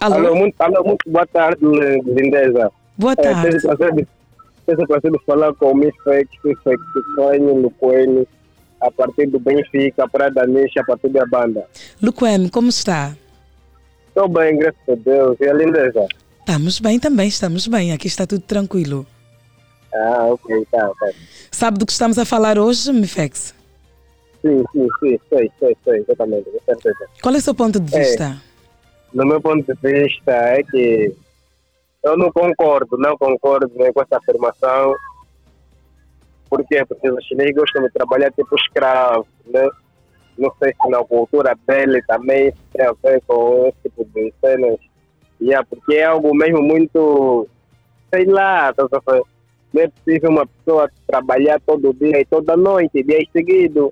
[0.00, 0.14] Alô?
[0.16, 1.64] Alô, muito, alô, muito boa tarde,
[2.04, 2.70] Lindeza.
[2.98, 3.58] Boa É, tarde.
[3.58, 4.06] tenho
[4.74, 6.80] o prazer de falar com o Misfex, Misfex,
[7.14, 8.26] Sonho, Lucoene,
[8.80, 11.64] a partir do Benfica, Praia da Nicha, a partir da banda.
[12.02, 13.16] Luquem, como está?
[14.08, 15.36] Estou bem, graças a Deus.
[15.40, 16.06] E a Lindeza?
[16.40, 17.92] Estamos bem também, estamos bem.
[17.92, 19.06] Aqui está tudo tranquilo.
[19.94, 21.10] Ah, ok, tá, tá.
[21.50, 23.54] Sabe do que estamos a falar hoje, Mifex?
[24.42, 27.06] Sim, sim, sim, sei, sei, sei, exatamente, com certeza.
[27.22, 27.98] Qual é o seu ponto de É.
[28.00, 28.36] vista?
[29.14, 31.14] No meu ponto de vista é que
[32.10, 34.94] eu não concordo, não concordo né, com essa afirmação.
[36.48, 36.84] Por quê?
[36.86, 39.68] Porque os chineses gostam de trabalhar tipo escravo, né?
[40.38, 44.78] Não sei se na cultura dele também tem a ver com esse tipo de cenas.
[45.40, 47.46] Yeah, porque é algo mesmo muito,
[48.12, 48.86] sei lá, tá,
[49.72, 53.90] não é possível uma pessoa trabalhar todo dia e toda noite, dias seguidos,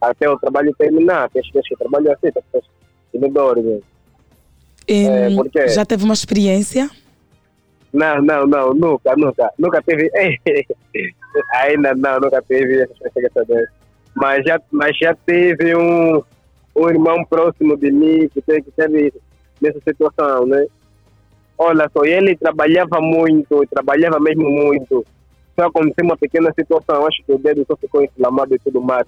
[0.00, 1.28] até o trabalho terminar.
[1.30, 2.64] Tem pessoas que trabalham assim, tem pessoas
[3.12, 3.82] que não dormem.
[4.88, 6.88] É, Já teve uma experiência?
[7.96, 10.10] Não, não, não, nunca, nunca, nunca teve.
[11.54, 12.92] Ainda não, nunca teve essa.
[14.14, 16.22] Mas já, mas já teve um,
[16.76, 19.14] um irmão próximo de mim que teve, que teve
[19.62, 20.66] nessa situação, né?
[21.56, 25.02] Olha só, ele trabalhava muito, trabalhava mesmo muito.
[25.58, 29.06] Só aconteceu uma pequena situação, acho que o dedo só ficou inflamado e tudo mais.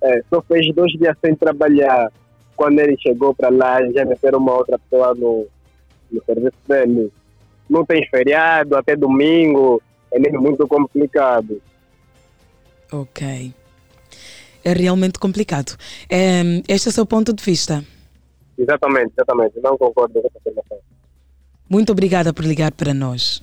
[0.00, 2.12] É, só fez dois dias sem trabalhar.
[2.54, 5.48] Quando ele chegou para lá, já meteram uma outra pessoa no,
[6.12, 7.10] no serviço dele.
[7.70, 9.80] Não tem feriado, até domingo,
[10.12, 11.62] é mesmo muito complicado.
[12.90, 13.54] Ok.
[14.64, 15.76] É realmente complicado.
[16.10, 17.84] Em, este é o seu ponto de vista.
[18.58, 19.60] Exatamente, exatamente.
[19.62, 20.78] Não concordo com essa afirmação.
[21.68, 23.40] Muito obrigada por ligar para nós.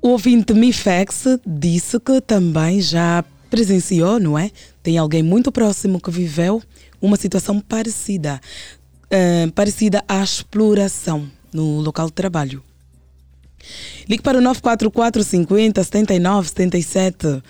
[0.00, 4.50] O ouvinte Mifex disse que também já presenciou, não é?
[4.82, 6.62] Tem alguém muito próximo que viveu
[7.00, 8.40] uma situação parecida,
[9.10, 12.62] eh, parecida à exploração no local de trabalho.
[14.08, 17.42] Ligue para o 944 50 79 77.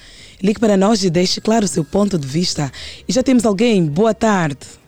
[0.43, 2.71] Ligue para nós e deixe claro o seu ponto de vista.
[3.09, 3.85] E já temos alguém.
[3.85, 4.79] Boa tarde.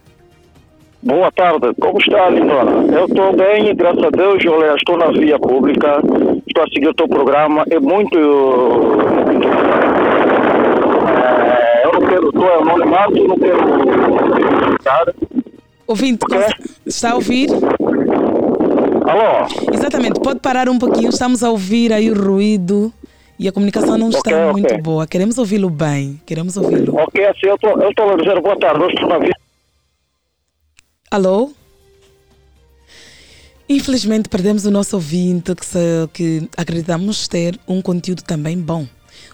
[1.03, 2.95] Boa tarde, como está, Lindona?
[2.95, 4.45] Eu estou bem, graças a Deus.
[4.47, 5.99] Olha, estou na via pública,
[6.47, 7.65] estou a seguir o teu programa.
[7.71, 8.19] É muito.
[11.09, 13.61] É, eu não quero, estou anonimato, não quero.
[15.91, 16.25] Ouvinte,
[16.87, 17.49] está a ouvir?
[17.51, 19.49] Alô?
[19.75, 22.93] Exatamente, pode parar um pouquinho, estamos a ouvir aí o ruído
[23.37, 24.53] e a comunicação não está Ok, ok.
[24.53, 25.05] muito boa.
[25.05, 26.95] Queremos ouvi-lo bem, queremos ouvi-lo.
[26.97, 29.35] Ok, assim, eu estou a dizer boa tarde, estou na via.
[31.11, 31.51] Alô?
[33.69, 38.87] Infelizmente perdemos o nosso ouvinte que, que acreditamos ter um conteúdo também bom.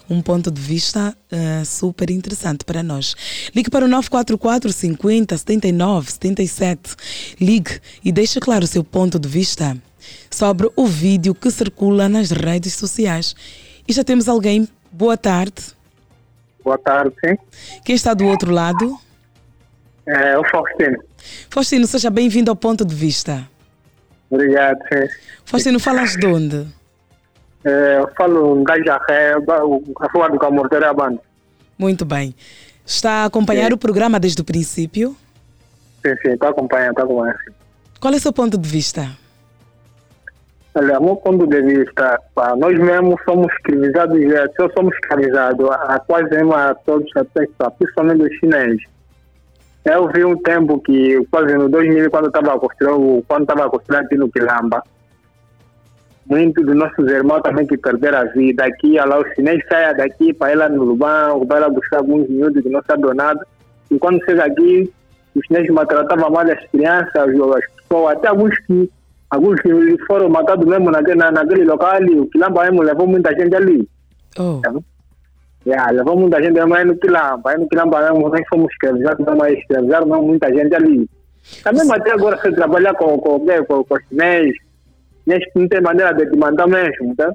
[0.09, 3.13] Um ponto de vista eh, super interessante para nós.
[3.53, 6.95] Ligue para o 944 50 79 77.
[7.41, 9.77] Ligue e deixe claro o seu ponto de vista
[10.29, 13.35] sobre o vídeo que circula nas redes sociais.
[13.87, 14.67] E já temos alguém.
[14.91, 15.75] Boa tarde.
[16.63, 17.37] Boa tarde, sim.
[17.83, 18.97] Quem está do outro lado?
[20.05, 21.03] É o Faustino.
[21.49, 23.47] Faustino, seja bem-vindo ao ponto de vista.
[24.29, 25.07] Obrigado, sim.
[25.45, 26.67] Faustino, falas de onde?
[27.67, 31.19] Eu falo um gajaré, a rua do Camorteiro é a banda.
[31.77, 32.33] Muito bem.
[32.85, 33.73] Está a acompanhar Sim.
[33.73, 35.15] o programa desde o princípio?
[36.05, 37.39] Sim, sim, estou acompanhando, estou acompanhando.
[37.99, 39.09] Qual é o seu ponto de vista?
[40.73, 45.99] Olha, meu ponto de vista, pá, nós mesmos somos escravizados, já, só somos escravizados a
[45.99, 48.83] quase a todos os aspectos, principalmente os chineses.
[49.83, 53.69] Eu vi um tempo que, quase no 2000, quando estava a construir, quando estava a
[53.69, 54.83] construir aqui no Quilamba,
[56.29, 59.95] muitos dos nossos irmãos também que perderam a vida aqui, olha lá, os chineses saem
[59.95, 63.13] daqui para ir lá no Luban, vai lá buscar alguns minutos que não sabe do
[63.13, 63.45] nada.
[63.89, 64.91] E quando chega aqui,
[65.35, 68.89] os chineses maltratavam mais as crianças, as pessoas, até alguns que,
[69.29, 72.19] alguns que foram matados mesmo naquele, na, naquele local ali.
[72.19, 73.87] O Quilamba mesmo levou muita gente ali.
[74.37, 74.61] Oh.
[75.65, 77.51] Yeah, levou muita gente mesmo aí no Quilamba.
[77.51, 81.09] Aí no Quilamba mesmo nós fomos escravizados, aí escravizaram muita gente ali.
[81.63, 84.57] Também até agora se trabalhar com, com, com, com, com os chineses,
[85.27, 87.31] chineses não tem maneira de te mandar mesmo, tá?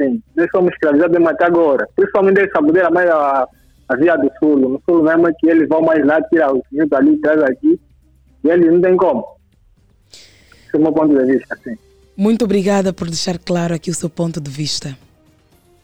[0.00, 1.88] Sim, nós somos escravizados mesmo até agora.
[1.96, 3.48] Principalmente essa bandeira mais a,
[3.88, 4.56] a Via do Sul.
[4.56, 7.80] No Sul mesmo é que eles vão mais lá, tiram os minutos ali, traz aqui.
[8.44, 9.26] E eles não tem como.
[10.12, 11.76] Esse é o meu ponto de vista, sim.
[12.16, 14.96] Muito obrigada por deixar claro aqui o seu ponto de vista.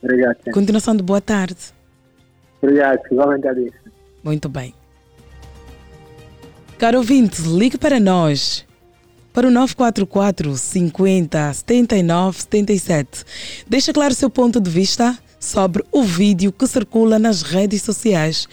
[0.00, 0.50] Obrigado, sim.
[0.52, 1.72] Continuação de boa tarde.
[2.62, 3.54] Obrigado, igualmente a.
[4.22, 4.74] Muito bem.
[6.78, 8.64] Caro ouvinte, ligue para nós.
[9.34, 13.24] Para o 944 50 79 77.
[13.68, 18.46] Deixa claro seu ponto de vista sobre o vídeo que circula nas redes sociais.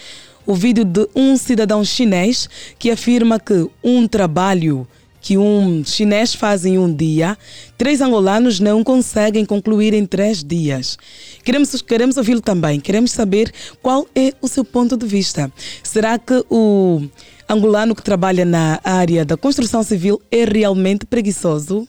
[0.43, 4.87] O vídeo de um cidadão chinês que afirma que um trabalho
[5.21, 7.37] que um chinês faz em um dia,
[7.77, 10.97] três angolanos não conseguem concluir em três dias.
[11.43, 15.51] Queremos, queremos ouvi-lo também, queremos saber qual é o seu ponto de vista.
[15.83, 17.03] Será que o
[17.47, 21.87] angolano que trabalha na área da construção civil é realmente preguiçoso?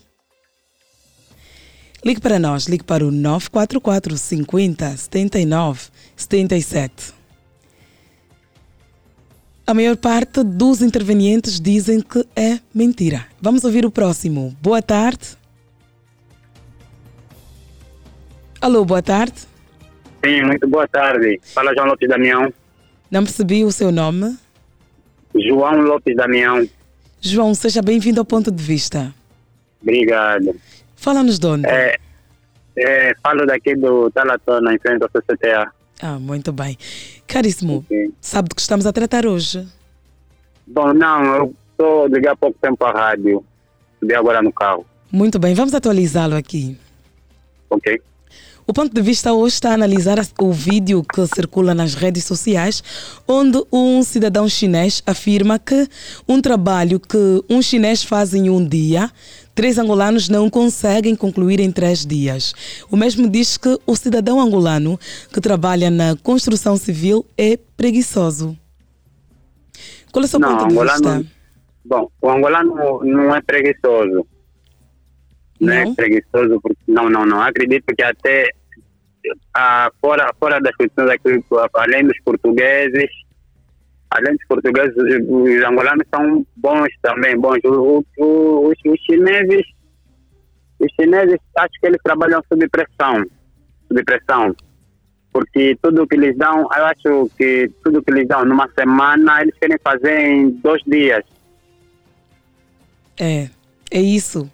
[2.05, 5.81] Ligue para nós, ligue para o 944 50 79
[6.17, 7.22] 77.
[9.67, 13.27] A maior parte dos intervenientes dizem que é mentira.
[13.41, 14.57] Vamos ouvir o próximo.
[14.61, 15.37] Boa tarde.
[18.61, 19.35] Alô, boa tarde.
[20.25, 21.41] Sim, muito boa tarde.
[21.55, 22.53] Fala João Lopes Damião.
[23.11, 24.37] Não percebi o seu nome.
[25.35, 26.69] João Lopes Damião.
[27.21, 29.15] João, seja bem-vindo ao ponto de vista.
[29.81, 30.57] Obrigado.
[30.97, 31.69] Fala-nos de onde?
[31.69, 31.97] É,
[32.77, 35.73] é, falo daqui do Talatona, em frente ao CCTA.
[36.01, 36.77] Ah, muito bem.
[37.33, 37.83] Caríssimo,
[38.21, 39.67] sabe do que estamos a tratar hoje?
[40.67, 43.43] Bom, não, eu estou liguei há pouco tempo à rádio.
[43.99, 44.85] Subi agora no carro.
[45.11, 46.77] Muito bem, vamos atualizá-lo aqui.
[47.71, 48.03] Ok.
[48.67, 52.83] O ponto de vista hoje está a analisar o vídeo que circula nas redes sociais,
[53.27, 55.89] onde um cidadão chinês afirma que
[56.29, 59.11] um trabalho que um chinês faz em um dia,
[59.55, 62.55] três angolanos não conseguem concluir em três dias.
[62.91, 64.99] O mesmo diz que o cidadão angolano
[65.33, 68.57] que trabalha na construção civil é preguiçoso.
[70.11, 71.33] Qual é o seu não, ponto de angolano, vista?
[71.85, 74.27] Bom, o angolano não é preguiçoso.
[75.61, 77.41] Não, é preguiçoso, porque, não, não, não.
[77.41, 78.49] Acredito que até
[79.55, 81.43] ah, fora, fora das questões aqui,
[81.75, 83.09] além dos portugueses,
[84.13, 87.59] além dos portugueses, os, os angolanos são bons também, bons.
[87.65, 89.67] O, o, os, os chineses,
[90.79, 93.25] os chineses, acho que eles trabalham sob pressão,
[93.89, 94.55] sob pressão.
[95.33, 99.55] Porque tudo que lhes dão, eu acho que tudo que lhes dão numa semana, eles
[99.59, 101.25] querem fazer em dois dias.
[103.19, 103.49] É,
[103.91, 104.51] é isso.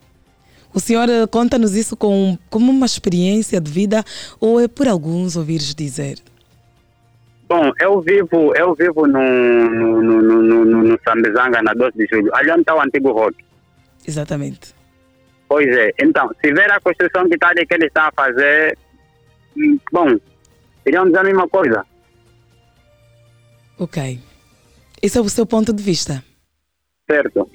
[0.72, 4.04] O senhor eh, conta-nos isso com, como uma experiência de vida
[4.38, 6.18] ou é por alguns ouvires dizer?
[7.48, 9.20] Bom, eu vivo, eu vivo no,
[9.70, 12.34] no, no, no, no, Sambizanga, na 12 de julho.
[12.34, 13.36] Ali onde está o antigo rock.
[14.06, 14.74] Exatamente.
[15.48, 15.90] Pois é.
[15.98, 18.76] Então, se ver a construção que está ali que eles estão a fazer,
[19.56, 20.14] hum, bom,
[20.84, 21.86] iriam dizer a mesma coisa.
[23.78, 24.20] Ok.
[25.00, 26.22] Esse é o seu ponto de vista.
[27.10, 27.50] Certo.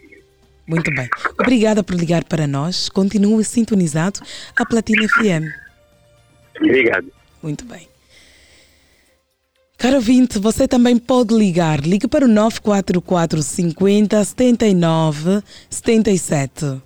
[0.65, 1.07] Muito bem.
[1.39, 2.89] Obrigada por ligar para nós.
[2.89, 4.21] Continue sintonizado
[4.55, 5.53] a Platina FM.
[6.57, 7.11] Obrigado.
[7.43, 7.92] Muito bem.
[9.83, 11.81] Caro ouvinte, você também pode ligar.
[11.81, 16.81] Ligue para o 944 50 79 77.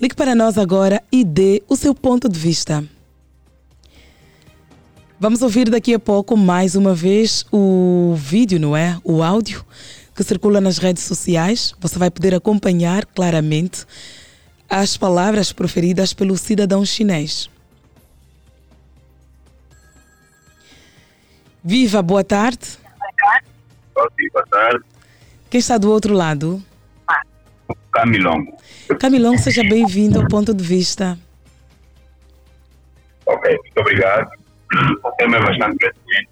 [0.00, 2.82] Ligue para nós agora e dê o seu ponto de vista.
[5.20, 8.98] Vamos ouvir daqui a pouco mais uma vez o vídeo, não é?
[9.04, 9.62] O áudio
[10.16, 11.74] que circula nas redes sociais.
[11.78, 13.84] Você vai poder acompanhar claramente
[14.66, 17.50] as palavras proferidas pelo cidadão chinês.
[21.64, 22.78] Viva, boa tarde.
[23.94, 24.84] Boa tarde.
[25.48, 26.62] Quem está do outro lado?
[27.92, 28.44] Camilão.
[29.00, 31.18] Camilão, seja bem-vindo ao ponto de vista.
[33.24, 34.30] Ok, muito obrigado.
[35.04, 36.28] O tema é bastante pertinente.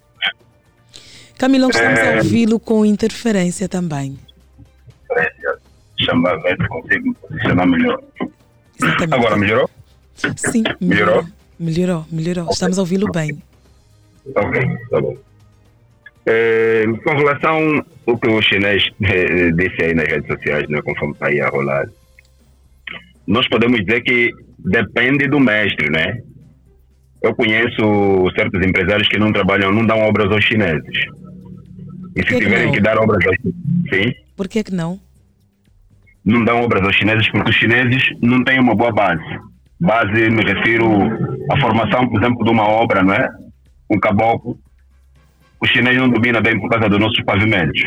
[1.37, 2.13] Camilão, estamos É.
[2.13, 4.19] a ouvi-lo com interferência também.
[5.97, 8.03] Deixa-me ver se consigo posicionar melhor.
[9.11, 9.69] Agora melhorou?
[10.35, 11.25] Sim, Melhorou?
[11.57, 12.49] melhorou, melhorou.
[12.51, 13.41] Estamos a ouvi-lo bem.
[14.35, 15.15] Ok, tá bom.
[16.25, 21.13] Eh, com relação ao que o chinês eh, disse aí nas redes sociais, né, conforme
[21.13, 21.85] está aí a rolar,
[23.27, 26.21] nós podemos dizer que depende do mestre, né?
[27.21, 31.05] Eu conheço certos empresários que não trabalham, não dão obras aos chineses.
[32.15, 32.73] E se que tiverem não?
[32.73, 34.99] que dar obras aos sim, Por que que não?
[36.25, 39.23] não dão obras aos chineses porque os chineses não têm uma boa base.
[39.79, 40.87] Base, me refiro
[41.51, 43.27] à formação, por exemplo, de uma obra, não é?
[43.93, 44.57] Um caboclo.
[45.61, 47.79] O chinês não domina bem por causa dos nossos pavimentos.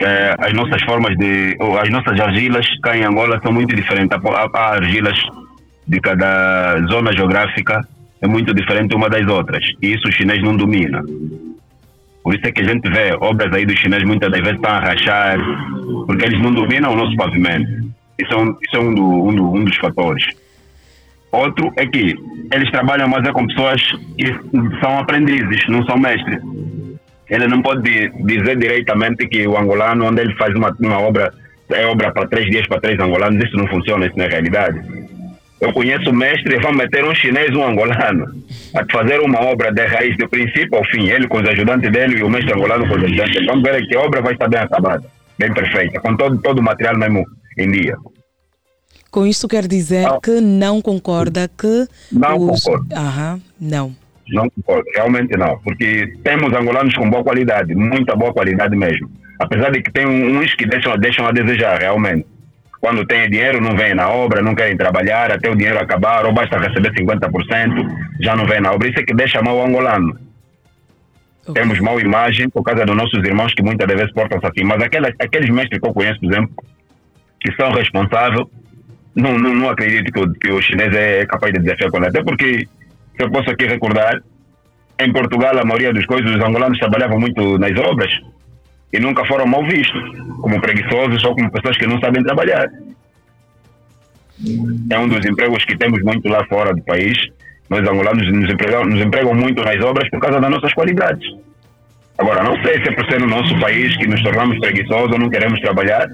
[0.00, 1.56] É, as nossas formas de.
[1.82, 4.16] As nossas argilas cá em Angola são muito diferentes.
[4.54, 5.18] Há, argilas
[5.86, 7.86] de cada zona geográfica
[8.22, 9.64] é muito diferente uma das outras.
[9.82, 11.02] E isso o chinês não domina.
[12.22, 14.70] Por isso é que a gente vê obras aí dos chineses muitas das vezes estão
[14.70, 15.38] a rachar,
[16.06, 17.90] porque eles não dominam o nosso pavimento.
[18.18, 20.24] Isso é um, isso é um, do- um do- um dos fatores.
[21.32, 22.16] Outro é que
[22.52, 23.80] eles trabalham mais é com pessoas
[24.18, 24.34] que
[24.80, 26.40] são aprendizes, não são mestres.
[27.28, 31.32] Ele não pode di- dizer diretamente que o angolano, onde ele faz uma, uma obra,
[31.72, 34.80] é obra para três dias para três angolanos, isso não funciona, isso não é realidade.
[35.60, 38.26] Eu conheço o mestre, vão meter um chinês um angolano
[38.74, 42.18] a fazer uma obra de raiz, do princípio ao fim, ele com os ajudantes dele
[42.18, 43.46] e o mestre angolano com os ajudantes.
[43.46, 45.04] Vamos ver que a obra vai estar bem acabada,
[45.38, 47.24] bem perfeita, com todo, todo o material mesmo
[47.58, 47.94] em dia.
[49.10, 52.62] Com isto quer dizer que não concorda que Não os...
[52.62, 52.94] concordo.
[52.94, 53.94] Aham, não.
[54.28, 59.10] Não concordo, realmente não, porque temos angolanos com boa qualidade, muita boa qualidade mesmo.
[59.40, 62.26] Apesar de que tem uns que deixam, deixam a desejar, realmente.
[62.80, 66.32] Quando tem dinheiro, não vêm na obra, não querem trabalhar, até o dinheiro acabar, ou
[66.32, 67.88] basta receber 50%,
[68.20, 68.88] já não vêm na obra.
[68.88, 70.16] Isso é que deixa mal o angolano.
[71.52, 74.62] Temos mal imagem por causa dos nossos irmãos que muitas vezes portam-se assim.
[74.64, 76.54] Mas aquelas, aqueles mestres que eu conheço, por exemplo,
[77.40, 78.46] que são responsáveis,
[79.20, 82.08] não, não, não acredito que o, que o chinês é capaz de desafiar com ele.
[82.08, 82.66] Até porque,
[83.16, 84.20] se eu posso aqui recordar,
[84.98, 88.12] em Portugal a maioria das coisas, os angolanos trabalhavam muito nas obras
[88.92, 90.02] e nunca foram mal vistos,
[90.40, 92.68] como preguiçosos ou como pessoas que não sabem trabalhar.
[94.90, 97.16] É um dos empregos que temos muito lá fora do país.
[97.68, 101.24] Nós angolanos nos empregam, nos empregam muito nas obras por causa das nossas qualidades.
[102.18, 105.18] Agora, não sei se é por ser no nosso país que nos tornamos preguiçosos ou
[105.18, 106.08] não queremos trabalhar,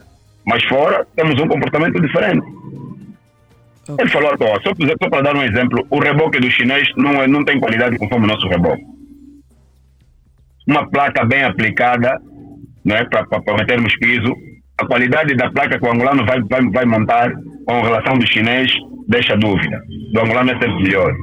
[0.44, 2.46] mas fora temos um comportamento diferente.
[3.98, 7.26] Ele falou toa, só, só para dar um exemplo, o reboque do chinês não, é,
[7.26, 8.82] não tem qualidade conforme o nosso reboque.
[10.66, 12.18] Uma placa bem aplicada,
[12.84, 13.24] não é, para
[13.56, 14.34] metermos piso,
[14.78, 17.32] a qualidade da placa que o angolano vai, vai, vai montar
[17.66, 18.72] com relação do chinês
[19.08, 19.80] deixa dúvida.
[20.12, 21.14] Do angolano é sempre melhor.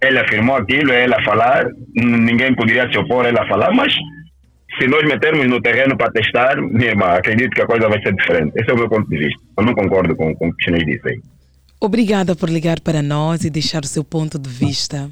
[0.00, 1.66] Ele afirmou aquilo, é ele a falar,
[1.96, 3.92] ninguém poderia se opor a ele a falar, mas
[4.78, 8.14] se nós metermos no terreno para testar, minha irmã, acredito que a coisa vai ser
[8.14, 8.52] diferente.
[8.56, 9.40] Esse é o meu ponto de vista.
[9.58, 11.20] Eu não concordo com, com o que o chinês disse aí.
[11.80, 15.10] Obrigada por ligar para nós e deixar o seu ponto de vista.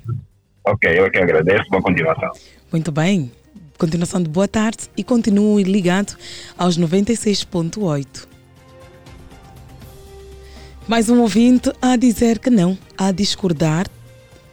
[0.64, 1.68] Ok, eu que agradeço.
[1.70, 2.30] Boa continuação.
[2.72, 3.30] Muito bem.
[3.78, 6.16] Continuação de boa tarde e continue ligado
[6.56, 8.26] aos 96.8.
[10.88, 13.86] Mais um ouvinte a dizer que não, a discordar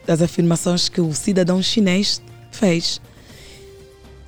[0.06, 3.00] das afirmações que o cidadão chinês fez.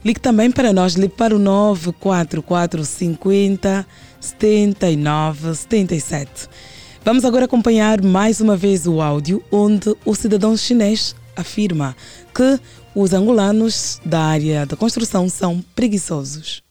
[0.06, 3.84] Ligue também para nós, ligue para o 944 50
[4.20, 6.48] 79 77.
[7.04, 11.96] Vamos agora acompanhar mais uma vez o áudio onde o cidadão chinês afirma
[12.32, 12.60] que
[12.94, 16.62] os angolanos da área da construção são preguiçosos.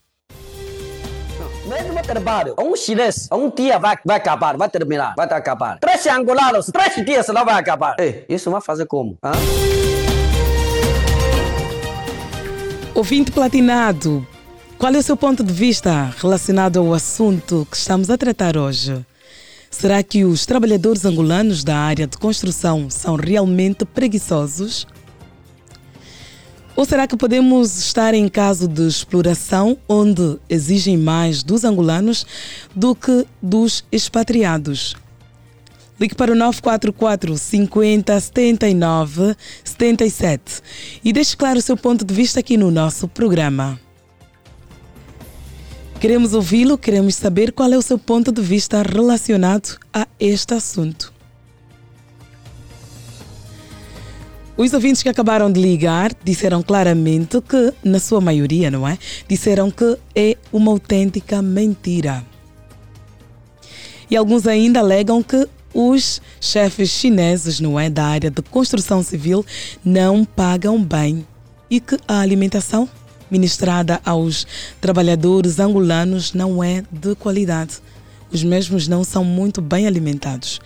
[1.66, 5.78] Mesmo trabalho, um chinês, um dia vai, vai acabar, vai terminar, vai acabar.
[5.78, 7.96] Três angolanos, três dias não vai acabar.
[8.00, 9.18] Ei, isso vai fazer como?
[9.22, 9.32] Hã?
[12.96, 14.26] Ouvinte platinado,
[14.78, 19.04] qual é o seu ponto de vista relacionado ao assunto que estamos a tratar hoje?
[19.70, 24.86] Será que os trabalhadores angolanos da área de construção são realmente preguiçosos?
[26.74, 32.24] Ou será que podemos estar em caso de exploração onde exigem mais dos angolanos
[32.74, 34.96] do que dos expatriados?
[35.98, 39.34] Ligue para o 944 50 79
[39.64, 40.62] 77
[41.02, 43.80] e deixe claro o seu ponto de vista aqui no nosso programa.
[45.98, 51.14] Queremos ouvi-lo, queremos saber qual é o seu ponto de vista relacionado a este assunto.
[54.58, 58.98] Os ouvintes que acabaram de ligar disseram claramente que, na sua maioria, não é?
[59.26, 62.24] Disseram que é uma autêntica mentira.
[64.10, 69.44] E alguns ainda alegam que os chefes chineses, não é, da área de construção civil
[69.84, 71.26] não pagam bem.
[71.68, 72.88] e que a alimentação
[73.28, 74.46] ministrada aos
[74.80, 77.78] trabalhadores angolanos não é de qualidade.
[78.32, 80.60] Os mesmos não são muito bem alimentados.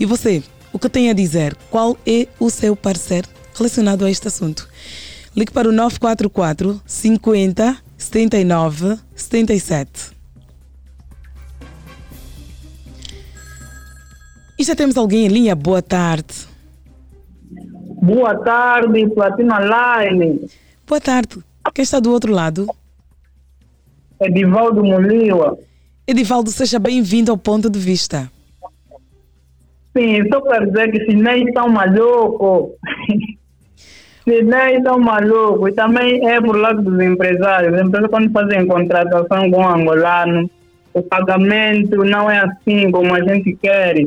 [0.00, 0.42] E você,
[0.72, 1.54] o que tem a dizer?
[1.70, 4.66] Qual é o seu parecer relacionado a este assunto?
[5.36, 10.15] Ligue para o 944 50 79 77.
[14.58, 15.54] E já temos alguém em linha?
[15.54, 16.46] Boa tarde.
[18.02, 20.48] Boa tarde, Platina Line.
[20.86, 21.38] Boa tarde.
[21.74, 22.66] Quem está do outro lado?
[24.20, 25.58] Edivaldo Moliwa.
[26.06, 28.30] Edivaldo, seja bem-vindo ao ponto de vista.
[29.94, 32.72] Sim, só para dizer que chineses são malucos.
[34.24, 35.70] chineses são malucos.
[35.70, 37.74] E também é por lado dos empresários.
[37.74, 40.50] Os empresários, quando fazem contratação com um angolano,
[40.94, 44.06] o pagamento não é assim como a gente quer.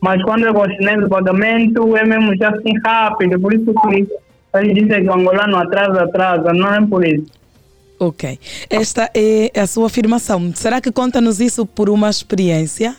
[0.00, 3.38] Mas quando é com o o pagamento é mesmo já assim rápido.
[3.38, 4.08] Por isso que
[4.52, 6.52] a gente diz que o angolano atrasa, atrasa.
[6.52, 7.26] Não é por isso.
[7.98, 8.38] Ok.
[8.70, 10.52] Esta é a sua afirmação.
[10.54, 12.96] Será que conta-nos isso por uma experiência?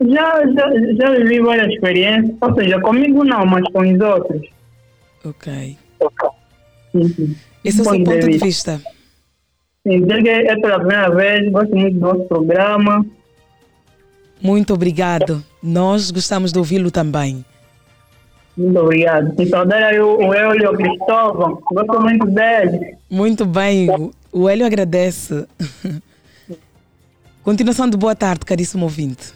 [0.00, 2.34] Já, já, já vivi várias experiências.
[2.40, 4.48] Ou seja, comigo não, mas com os outros.
[5.22, 5.76] Ok.
[6.92, 7.36] Sim, sim.
[7.62, 8.80] Esse é o seu ponto de vista.
[9.86, 11.52] Sim, é pela primeira vez.
[11.52, 13.04] Gosto muito do nosso programa.
[14.40, 15.42] Muito obrigado.
[15.62, 17.44] Nós gostamos de ouvi-lo também.
[18.56, 19.34] Muito obrigado.
[19.40, 21.60] E saudar aí o, o Eulio Cristóvão.
[21.72, 22.96] Gosto muito dele.
[23.10, 23.90] Muito bem.
[23.90, 25.46] O- O Hélio agradece.
[27.42, 29.32] Continuação de boa tarde, caríssimo ouvinte.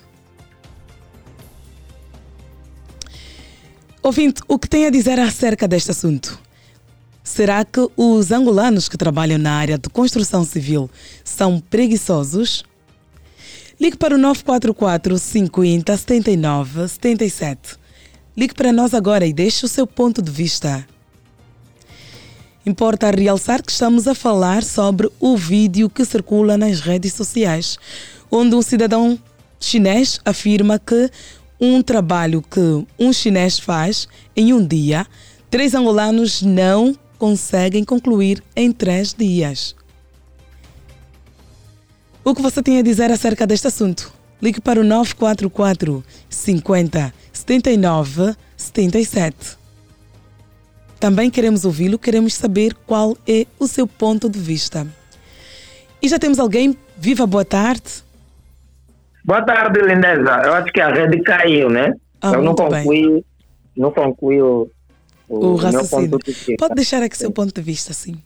[4.03, 6.38] Ouvinte, o que tem a dizer acerca deste assunto?
[7.22, 10.90] Será que os angolanos que trabalham na área de construção civil
[11.22, 12.64] são preguiçosos?
[13.81, 17.78] Ligue para o 944 50 79 77.
[18.37, 20.87] Ligue para nós agora e deixe o seu ponto de vista.
[22.66, 27.78] Importa realçar que estamos a falar sobre o vídeo que circula nas redes sociais,
[28.31, 29.18] onde um cidadão
[29.59, 31.11] chinês afirma que
[31.59, 34.07] um trabalho que um chinês faz
[34.37, 35.07] em um dia,
[35.49, 39.74] três angolanos não conseguem concluir em três dias.
[42.24, 44.12] O que você tem a dizer acerca deste assunto?
[44.42, 49.58] Ligue para o 944 50 79 77.
[50.98, 54.86] Também queremos ouvi-lo, queremos saber qual é o seu ponto de vista.
[56.02, 56.76] E já temos alguém?
[56.96, 58.02] Viva, boa tarde.
[59.24, 60.42] Boa tarde, lindeza.
[60.44, 61.94] Eu acho que a rede caiu, né?
[62.20, 62.66] Ah, eu não bem.
[62.68, 63.24] concluí,
[63.76, 64.70] não concluí o,
[65.28, 66.10] o, O meu raciocínio.
[66.10, 66.54] ponto de vista.
[66.58, 68.16] Pode deixar aqui seu ponto de vista, sim.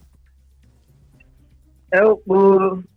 [1.95, 2.21] Eu,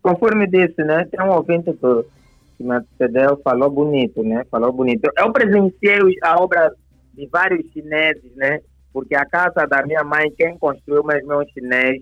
[0.01, 1.05] conforme disse, né?
[1.05, 4.43] Tem um ouvinte que, me antecedeu, falou bonito, né?
[4.49, 5.07] Falou bonito.
[5.15, 6.73] Eu presenciei a obra
[7.13, 8.59] de vários chineses, né?
[8.91, 12.01] Porque a casa da minha mãe, quem construiu mesmo é um chinês.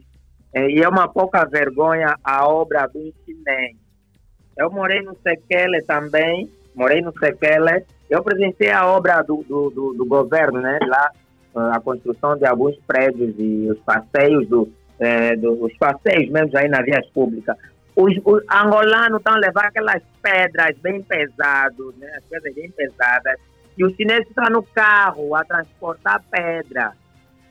[0.54, 3.76] Eh, E é uma pouca vergonha a obra do chinês.
[4.58, 7.84] Eu morei no Sequele também, morei no Sequele.
[8.10, 10.80] Eu presenciei a obra do, do, do, do governo, né?
[10.88, 11.12] Lá,
[11.74, 14.70] a construção de alguns prédios e os passeios, do,
[15.00, 17.58] eh, do- os passeios mesmo aí nas vias públicas.
[17.96, 22.12] Os, os angolanos estão levar aquelas pedras bem pesadas, né?
[22.18, 23.40] As pedras bem pesadas.
[23.78, 26.94] E os chineses estão no carro a transportar pedra.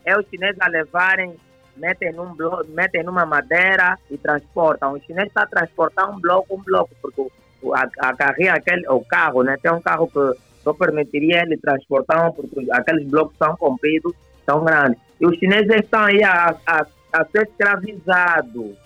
[0.04, 1.34] É os chineses a levarem
[1.76, 4.92] metem, num blo metem numa madeira e transportam.
[4.92, 7.26] O chinês está a transportar um bloco, um bloco, porque
[7.74, 9.56] a, a carrinha, aquele, o carro, né?
[9.62, 14.12] Tem um carro que só permitiria ele transportar, porque aqueles blocos são compridos,
[14.46, 14.98] são grandes.
[15.20, 18.76] E os chineses estão aí a, a, a ser escravizados.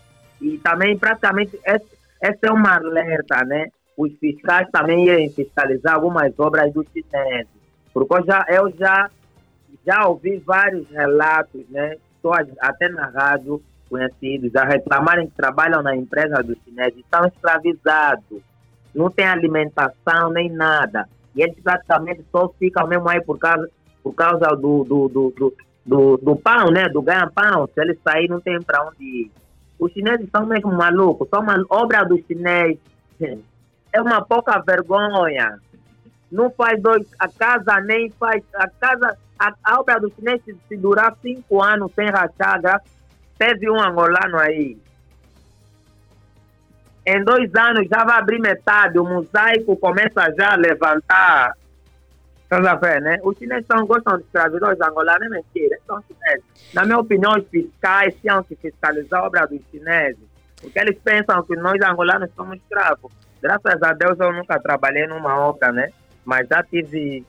[0.40, 3.68] E também, praticamente, esse é uma alerta, né?
[3.96, 7.48] Os fiscais também irem fiscalizar algumas obras dos chineses.
[7.92, 9.10] Porque eu já, eu já
[9.86, 11.96] já ouvi vários relatos, né?
[12.60, 18.42] Até na rádio conhecidos a reclamarem que trabalham na empresa dos chineses, estão escravizados,
[18.94, 21.08] não tem alimentação nem nada.
[21.34, 23.66] E eles praticamente só ficam mesmo aí por causa,
[24.02, 25.54] por causa do, do, do, do,
[25.88, 26.88] do, do pão, né?
[26.88, 27.68] Do ganha-pão.
[27.74, 29.30] Se eles saírem, não tem para onde ir.
[29.78, 32.78] Os chineses são mesmo malucos, são uma obra dos chineses.
[33.92, 35.58] É uma pouca vergonha
[36.30, 40.56] não faz dois, a casa nem faz, a casa, a, a obra do chinês se,
[40.68, 42.82] se durar cinco anos sem rachar,
[43.38, 44.76] teve um angolano aí.
[47.06, 51.56] Em dois anos já vai abrir metade, o mosaico começa já a levantar.
[52.50, 53.18] Estás a ver, né?
[53.22, 56.44] Os chineses não gostam de escravidão, os angolanos é mentira, são chineses.
[56.72, 60.16] Na minha opinião, os fiscais tinham que fiscalizar a obra dos chineses,
[60.58, 63.12] porque eles pensam que nós angolanos somos escravos.
[63.42, 65.90] Graças a Deus eu nunca trabalhei numa obra, né?
[66.24, 67.22] Mas já tive,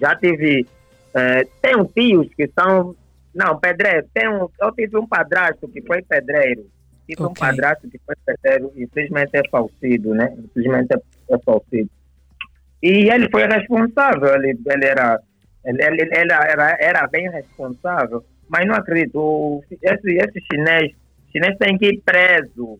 [0.00, 0.68] já tive,
[1.14, 2.94] eh, tenho tios que são
[3.34, 4.06] Não, pedreiro.
[4.16, 6.64] Um, eu tive um padrasto que foi pedreiro.
[7.08, 10.32] Tive um padrasto que foi pedreiro infelizmente é falecido, né?
[10.38, 11.90] Infelizmente é, é falecido.
[12.86, 15.18] E ele foi responsável, ele, ele era
[15.64, 18.22] ele, ele, era, era bem responsável.
[18.46, 20.92] Mas não acredito, o- esse, esse chinês,
[21.32, 22.78] chinês tem que ir preso.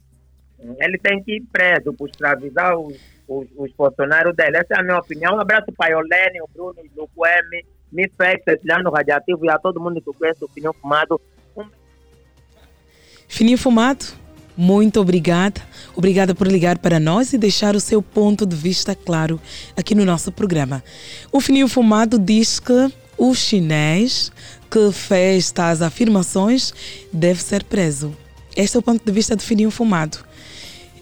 [0.78, 2.94] Ele tem que ir preso por escravizar os,
[3.26, 4.58] os, os funcionários dele.
[4.58, 5.36] Essa é a minha opinião.
[5.36, 9.80] Um abraço para a Olene, o Bruno, o Luqueme, Mifex, Etilano Radiativo e a todo
[9.80, 11.18] mundo que conhece o Opinião Fumado.
[13.26, 14.04] Fininho Fumado,
[14.56, 15.60] muito obrigada.
[15.96, 19.40] Obrigada por ligar para nós e deixar o seu ponto de vista claro
[19.76, 20.82] aqui no nosso programa.
[21.32, 24.30] O Fininho Fumado diz que o chinês
[24.70, 26.72] que fez tais afirmações
[27.12, 28.14] deve ser preso.
[28.56, 30.18] Este é o ponto de vista do Fininho Fumado.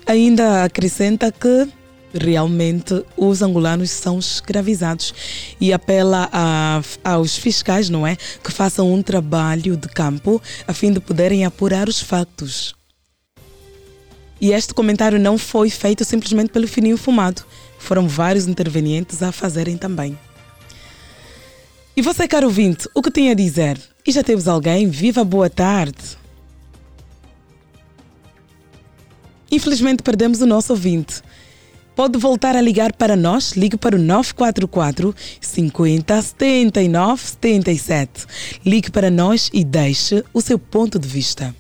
[0.07, 1.69] Ainda acrescenta que
[2.15, 5.15] realmente os angolanos são escravizados
[5.59, 10.93] e apela a- aos fiscais, não é, que façam um trabalho de campo a fim
[10.93, 12.75] de poderem apurar os factos.
[14.43, 17.45] E este comentário não foi feito simplesmente pelo Fininho Fumado.
[17.79, 20.19] Foram vários intervenientes a fazerem também.
[21.97, 23.79] E você, caro ouvinte, o que tem a dizer?
[24.05, 24.89] E já temos alguém?
[24.89, 26.19] Viva boa tarde!
[29.49, 31.23] Infelizmente perdemos o nosso ouvinte.
[31.95, 38.27] Pode voltar a ligar para nós, ligue para o 944 50 79 77.
[38.67, 41.55] Ligue para nós e deixe o seu ponto de vista.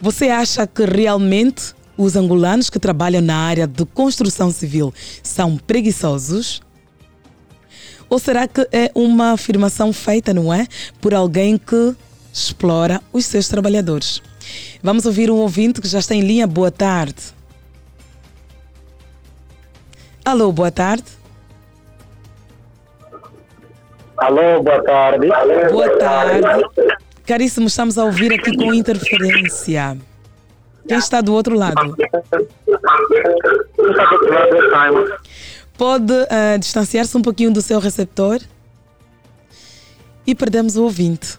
[0.00, 6.62] Você acha que realmente os angolanos que trabalham na área de construção civil são preguiçosos?
[8.08, 10.66] Ou será que é uma afirmação feita, não é?
[11.00, 11.96] Por alguém que
[12.32, 14.22] explora os seus trabalhadores?
[14.82, 16.46] Vamos ouvir um ouvinte que já está em linha.
[16.46, 17.34] Boa tarde.
[20.24, 21.04] Alô, boa tarde.
[24.16, 25.26] Alô, boa tarde.
[25.72, 27.07] Boa tarde.
[27.28, 29.98] Caríssimo, estamos a ouvir aqui com interferência.
[30.88, 31.94] Quem está do outro lado?
[35.76, 38.40] Pode eh, distanciar-se um pouquinho do seu receptor?
[40.26, 41.38] E perdemos o ouvinte.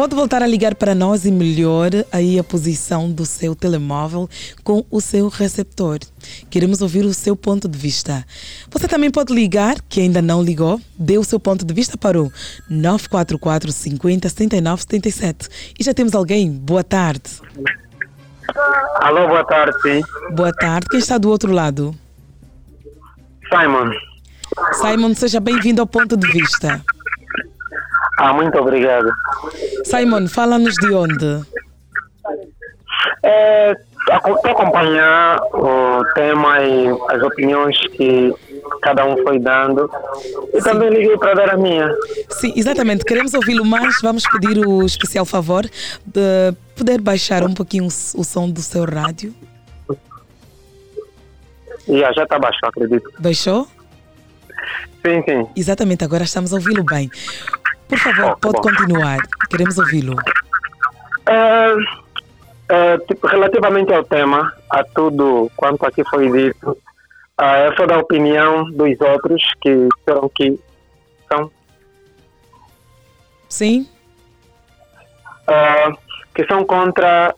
[0.00, 4.30] Pode voltar a ligar para nós e melhore aí a posição do seu telemóvel
[4.64, 5.98] com o seu receptor.
[6.48, 8.24] Queremos ouvir o seu ponto de vista.
[8.70, 12.18] Você também pode ligar, que ainda não ligou, dê o seu ponto de vista para
[12.18, 12.32] o
[12.70, 15.48] 944 50 79 77.
[15.78, 16.50] E já temos alguém.
[16.50, 17.32] Boa tarde.
[19.02, 20.00] Alô, boa tarde, sim.
[20.34, 20.86] Boa tarde.
[20.88, 21.94] Quem está do outro lado?
[23.50, 23.90] Simon.
[24.80, 26.82] Simon, seja bem-vindo ao ponto de vista.
[28.22, 29.10] Ah, muito obrigado.
[29.84, 31.40] Simon, fala-nos de onde?
[33.22, 33.74] É,
[34.08, 38.34] Estou a acompanhar o tema e as opiniões que
[38.82, 39.90] cada um foi dando.
[40.52, 41.88] E também liguei para dar a minha.
[42.28, 43.04] Sim, exatamente.
[43.04, 43.94] Queremos ouvi-lo mais.
[44.02, 45.64] Vamos pedir o especial favor
[46.04, 47.90] de poder baixar um pouquinho o
[48.24, 49.34] som do seu rádio.
[51.88, 53.10] Já, já está baixo, acredito.
[53.18, 53.66] Baixou?
[55.04, 55.46] Sim, sim.
[55.56, 57.10] Exatamente, agora estamos a ouvi-lo bem.
[57.90, 58.62] Por favor, pode bom.
[58.62, 59.18] continuar.
[59.50, 60.16] Queremos ouvi-lo.
[61.28, 61.74] É,
[62.68, 66.78] é, tipo, relativamente ao tema, a tudo quanto aqui foi dito,
[67.36, 70.58] ah, eu sou da opinião dos outros que disseram que
[71.28, 71.50] são,
[73.48, 73.88] Sim?
[75.48, 75.92] ah,
[76.32, 77.34] que são contra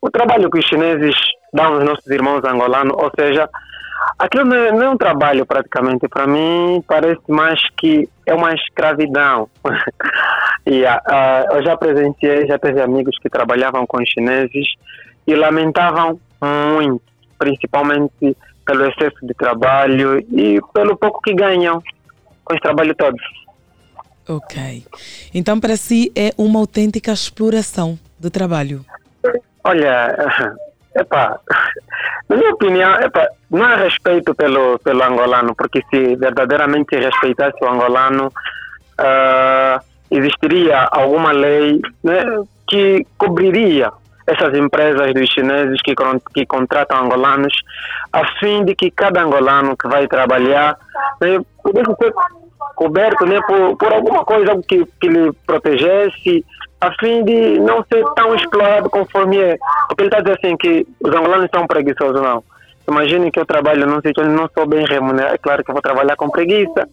[0.00, 1.16] o trabalho que os chineses
[1.54, 3.48] dão aos nossos irmãos angolanos, ou seja,
[4.18, 8.52] aquilo não é, não é um trabalho praticamente, para mim parece mais que é uma
[8.52, 9.48] escravidão.
[10.66, 14.66] e, ah, ah, eu já presenciei, já teve amigos que trabalhavam com os chineses
[15.26, 17.02] e lamentavam muito,
[17.38, 21.82] principalmente pelo excesso de trabalho e pelo pouco que ganham
[22.44, 23.16] com esse trabalho todo.
[24.28, 24.84] Ok.
[25.34, 28.84] Então, para si, é uma autêntica exploração do trabalho.
[29.62, 30.16] Olha,
[30.94, 31.38] epá,
[32.28, 37.68] na minha opinião, epá, não há respeito pelo, pelo angolano, porque se verdadeiramente respeitasse o
[37.68, 38.32] angolano,
[38.98, 39.80] ah,
[40.10, 42.22] existiria alguma lei né,
[42.68, 43.90] que cobriria
[44.26, 45.94] essas empresas dos chineses que,
[46.32, 47.52] que contratam angolanos,
[48.12, 50.76] a fim de que cada angolano que vai trabalhar
[51.20, 52.12] né, pudesse ser
[52.74, 56.44] coberto né, por, por alguma coisa que, que lhe protegesse,
[56.80, 59.58] a fim de não ser tão explorado conforme é.
[59.88, 62.42] Porque ele está dizendo assim que os angolanos são preguiçosos, não.
[62.88, 65.34] Imagine que eu trabalho num sítio onde não sou bem remunerado.
[65.34, 66.86] É claro que eu vou trabalhar com preguiça,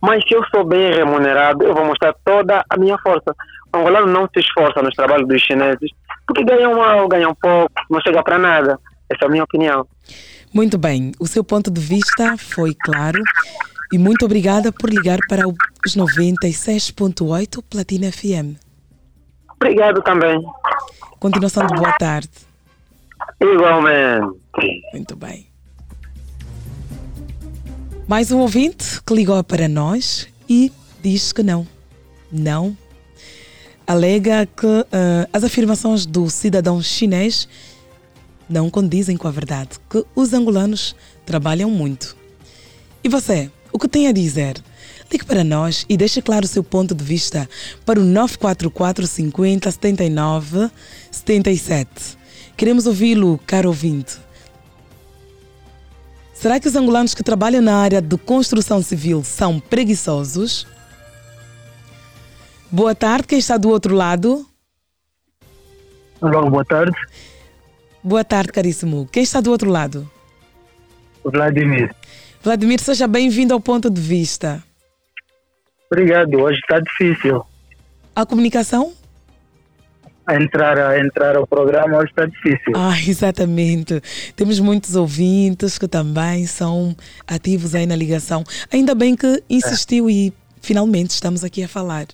[0.00, 3.34] mas se eu sou bem remunerado, eu vou mostrar toda a minha força.
[3.72, 5.90] O angolano não se esforça nos trabalhos dos chineses,
[6.26, 8.78] porque ganham mal, ganham pouco, não chega para nada.
[9.10, 9.86] Essa é a minha opinião.
[10.52, 11.12] Muito bem.
[11.20, 13.20] O seu ponto de vista foi claro.
[13.92, 18.56] E muito obrigada por ligar para os 96.8 Platina FM.
[19.56, 20.40] Obrigado também.
[21.24, 22.28] Continuação de boa tarde.
[23.40, 24.82] Igualmente.
[24.92, 25.46] Muito bem.
[28.06, 30.70] Mais um ouvinte que ligou para nós e
[31.02, 31.66] diz que não.
[32.30, 32.76] Não.
[33.86, 34.84] Alega que uh,
[35.32, 37.48] as afirmações do cidadão chinês
[38.46, 40.94] não condizem com a verdade, que os angolanos
[41.24, 42.14] trabalham muito.
[43.02, 44.62] E você, o que tem a dizer?
[45.14, 47.48] Ligue para nós e deixe claro o seu ponto de vista
[47.86, 50.68] para o 944 50 79
[51.08, 52.18] 77.
[52.56, 54.18] Queremos ouvi-lo, caro ouvinte.
[56.32, 60.66] Será que os angolanos que trabalham na área de construção civil são preguiçosos?
[62.68, 64.44] Boa tarde, quem está do outro lado?
[66.20, 66.96] Olá, boa tarde.
[68.02, 69.08] Boa tarde, caríssimo.
[69.12, 70.10] Quem está do outro lado?
[71.24, 71.94] Vladimir.
[72.42, 74.60] Vladimir, seja bem-vindo ao ponto de vista.
[75.90, 77.44] Obrigado, hoje está difícil.
[78.14, 78.92] A comunicação?
[80.26, 82.72] A entrar, a entrar ao programa hoje está difícil.
[82.74, 84.00] Ah, exatamente.
[84.34, 88.42] Temos muitos ouvintes que também são ativos aí na ligação.
[88.72, 90.12] Ainda bem que insistiu é.
[90.12, 90.32] e
[90.62, 92.06] finalmente estamos aqui a falar.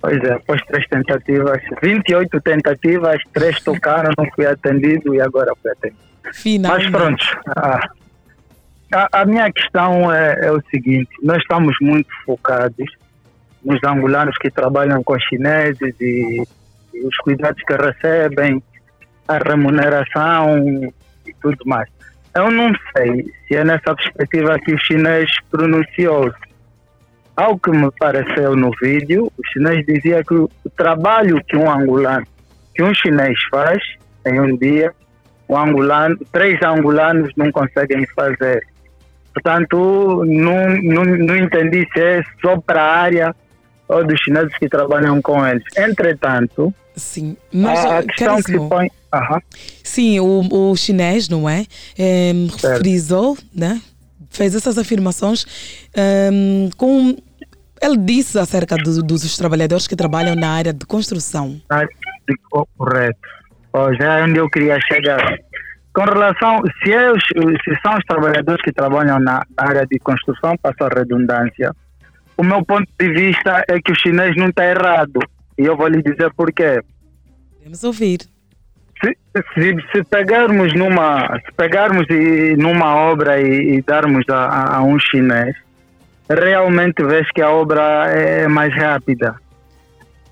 [0.00, 5.70] Pois é, após três tentativas, 28 tentativas, três tocaram, não fui atendido e agora fui
[5.70, 6.00] atendido.
[6.32, 6.90] Finalmente.
[6.90, 7.24] Mas pronto,
[7.56, 7.88] ah,
[8.92, 12.86] a, a, minha questão é, é, o seguinte, nós estamos muito focados
[13.64, 16.42] nos angolanos que trabalham com chineses e,
[16.94, 18.62] e os cuidados que recebem,
[19.28, 20.58] a remuneração
[21.26, 21.88] e tudo mais.
[22.34, 26.46] Eu não sei se é nessa perspectiva que o chinês pronunciou-se
[27.36, 32.26] ao que me pareceu no vídeo, o chinês dizia que o trabalho que um angolano,
[32.74, 33.82] que um chinês faz
[34.26, 34.94] em um dia,
[35.48, 38.66] um angolano, três angolanos não conseguem fazer.
[39.36, 43.36] Portanto, não, não, não entendi se é só para a área
[43.86, 45.62] ou dos chineses que trabalham com eles.
[45.76, 48.90] Entretanto, Sim, mas a, a questão que se põe.
[49.12, 49.42] Aham.
[49.84, 51.66] Sim, o, o chinês, não é?
[51.98, 52.32] é
[52.78, 53.82] frisou, né?
[54.30, 55.44] Fez essas afirmações
[56.32, 57.14] um, com
[57.82, 61.60] ele disse acerca do, dos trabalhadores que trabalham na área de construção.
[61.68, 61.84] Ah,
[62.78, 63.18] correto.
[63.74, 65.38] Oh, já é onde eu queria chegar.
[65.96, 70.54] Com relação, se, é os, se são os trabalhadores que trabalham na área de construção,
[70.58, 71.74] passo a redundância,
[72.36, 75.18] o meu ponto de vista é que o chinês não está errado.
[75.56, 76.82] E eu vou lhe dizer porquê.
[77.56, 78.18] Queremos ouvir.
[79.02, 79.16] Se,
[79.54, 84.82] se, se, pegarmos numa, se pegarmos e, numa obra e, e darmos a, a, a
[84.82, 85.56] um chinês,
[86.28, 89.34] realmente vês que a obra é mais rápida.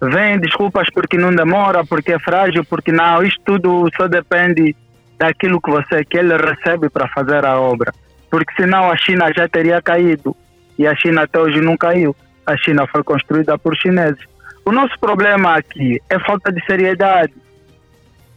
[0.03, 3.23] Vem desculpas porque não demora, porque é frágil, porque não.
[3.23, 4.77] Isto tudo só depende
[5.19, 7.93] daquilo que você que ele recebe para fazer a obra.
[8.31, 10.37] Porque senão a China já teria caído.
[10.79, 12.15] E a China até hoje não caiu.
[12.47, 14.23] A China foi construída por chineses.
[14.65, 17.33] O nosso problema aqui é falta de seriedade.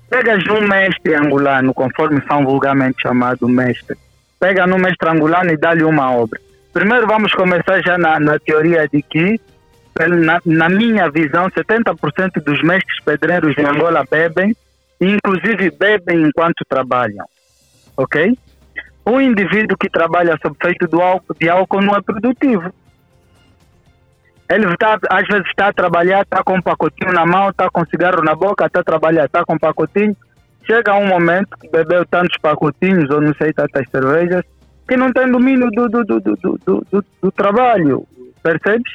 [0.09, 3.97] Pegas um mestre angolano, conforme são vulgarmente chamado mestre,
[4.39, 6.39] pega no mestre angolano e dá-lhe uma obra
[6.77, 9.41] Primeiro vamos começar já na, na teoria de que,
[9.97, 14.55] na, na, minha visão, 70% dos mestres pedreiros de Angola bebem,
[14.99, 17.25] inclusive bebem enquanto trabalham.
[17.95, 18.37] Ok?
[19.05, 22.73] Um indivíduo que trabalha sob efeito do álcool, de álcool não é produtivo.
[24.49, 27.81] Ele está, às vezes está a trabalhar, está com um pacotinho na mão, está com
[27.81, 30.15] um cigarro na boca, está a trabalhar, está com um pacotinho.
[30.65, 34.43] Chega um momento que bebeu tantos pacotinhos, ou não sei, tantas cervejas,
[34.87, 38.07] que não tem domínio do, do, do, do, do, do, do trabalho,
[38.41, 38.91] percebes?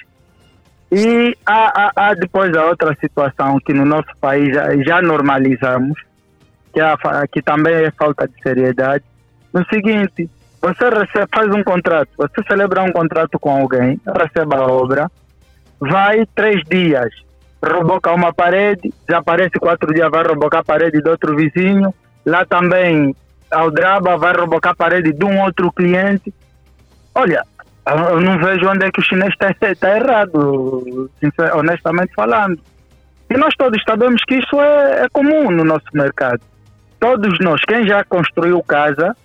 [0.94, 5.98] E há, há, há, depois a outra situação que no nosso país já, já normalizamos,
[6.70, 9.02] que, é a, que também é falta de seriedade.
[9.54, 10.28] No seguinte,
[10.60, 15.10] você recebe, faz um contrato, você celebra um contrato com alguém, recebe a obra,
[15.80, 17.10] vai três dias,
[17.64, 21.94] reboca uma parede, desaparece quatro dias, vai rebocar a parede de outro vizinho,
[22.26, 23.16] lá também
[23.50, 26.34] ao Draba, vai rebocar a parede de um outro cliente.
[27.14, 27.46] Olha,
[27.86, 31.10] eu não vejo onde é que o chinês está tá errado,
[31.54, 32.58] honestamente falando.
[33.28, 36.40] E nós todos sabemos que isso é, é comum no nosso mercado.
[37.00, 39.16] Todos nós, quem já construiu casa,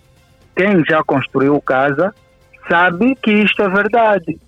[0.55, 2.13] quem já construiu casa,
[2.67, 4.39] sabe que isto é verdade.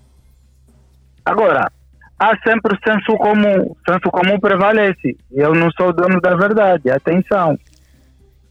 [1.24, 1.72] Agora,
[2.18, 3.62] há sempre o senso comum.
[3.62, 5.16] O senso comum prevalece.
[5.32, 7.58] Eu não sou dono da verdade, atenção.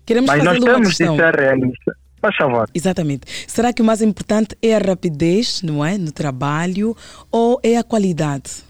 [0.06, 1.96] Queremos Mas nós temos de ser realistas.
[2.20, 2.68] Faz favor.
[2.74, 3.26] Exatamente.
[3.46, 5.96] Será que o mais importante é a rapidez, não é?
[5.96, 6.96] No trabalho
[7.30, 8.64] ou é a qualidade?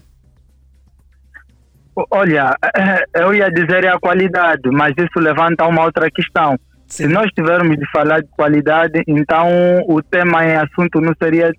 [2.11, 6.57] Olha, eh, eu ia dizer é a qualidade, mas isso levanta uma outra questão.
[6.87, 7.03] Sim.
[7.03, 9.47] Se nós tivermos de falar de qualidade, então
[9.87, 11.51] o tema em assunto não seria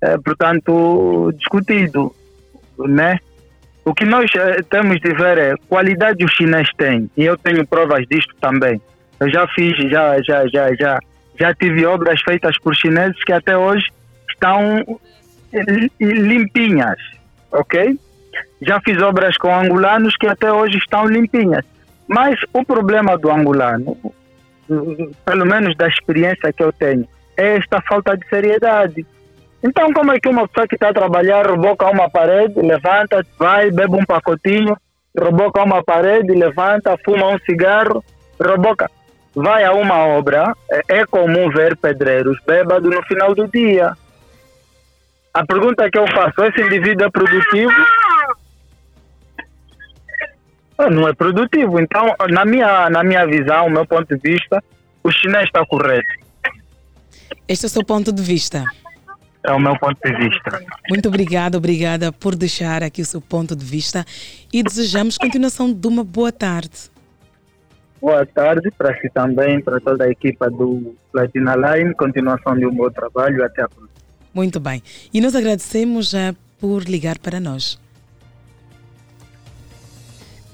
[0.00, 2.14] é, portanto, discutido,
[2.78, 3.18] né?
[3.84, 7.66] O que nós eh, temos de ver é qualidade os chineses têm, e eu tenho
[7.66, 8.80] provas disto também.
[9.18, 10.98] Eu já fiz, já, já, já, já,
[11.38, 13.86] já tive obras feitas por chineses que até hoje
[14.30, 14.84] estão
[15.52, 16.98] li- limpinhas,
[17.52, 17.98] ok?
[18.60, 21.64] Já fiz obras com angolanos que até hoje estão limpinhas.
[22.06, 23.96] Mas o problema do angolano,
[25.24, 29.06] pelo menos da experiência que eu tenho, é esta falta de seriedade.
[29.62, 33.70] Então, como é que uma pessoa que está a trabalhar reboca uma parede, levanta, vai,
[33.70, 34.76] bebe um pacotinho,
[35.16, 38.04] reboca uma parede, levanta, fuma um cigarro,
[38.40, 38.90] reboca.
[39.34, 43.96] Vai a uma obra, é, é comum ver pedreiros bêbados no final do dia.
[45.32, 47.72] A pergunta que eu faço, esse indivíduo é produtivo?
[50.78, 51.80] Ah, Não é produtivo.
[51.80, 54.62] Então, na minha, na minha visão, o meu ponto de vista,
[55.02, 56.08] o chinês está correto.
[57.46, 58.64] Este é o seu ponto de vista.
[59.44, 60.60] É o meu ponto de vista.
[60.88, 64.04] Muito obrigada, obrigada por deixar aqui o seu ponto de vista
[64.52, 66.90] e desejamos continuação de uma boa tarde.
[68.00, 71.94] Boa tarde para si também, para toda a equipa do Platina Line.
[71.94, 73.44] Continuação de um bom trabalho.
[73.44, 73.88] Até a próxima.
[74.32, 74.82] Muito bem.
[75.12, 77.78] E nós agradecemos já por ligar para nós.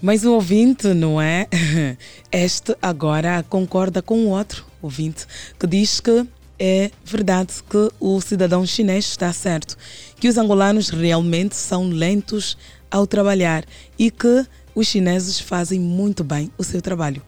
[0.00, 1.46] Mais um ouvinte, não é?
[2.32, 5.26] Este agora concorda com o outro ouvinte
[5.58, 6.26] que diz que
[6.58, 9.76] é verdade que o cidadão chinês está certo,
[10.18, 12.56] que os angolanos realmente são lentos
[12.90, 13.64] ao trabalhar
[13.98, 17.22] e que os chineses fazem muito bem o seu trabalho.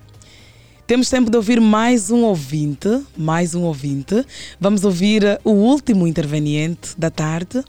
[0.86, 4.24] Temos tempo de ouvir mais um ouvinte, mais um ouvinte.
[4.60, 7.64] Vamos ouvir eh, o último interveniente da tarde.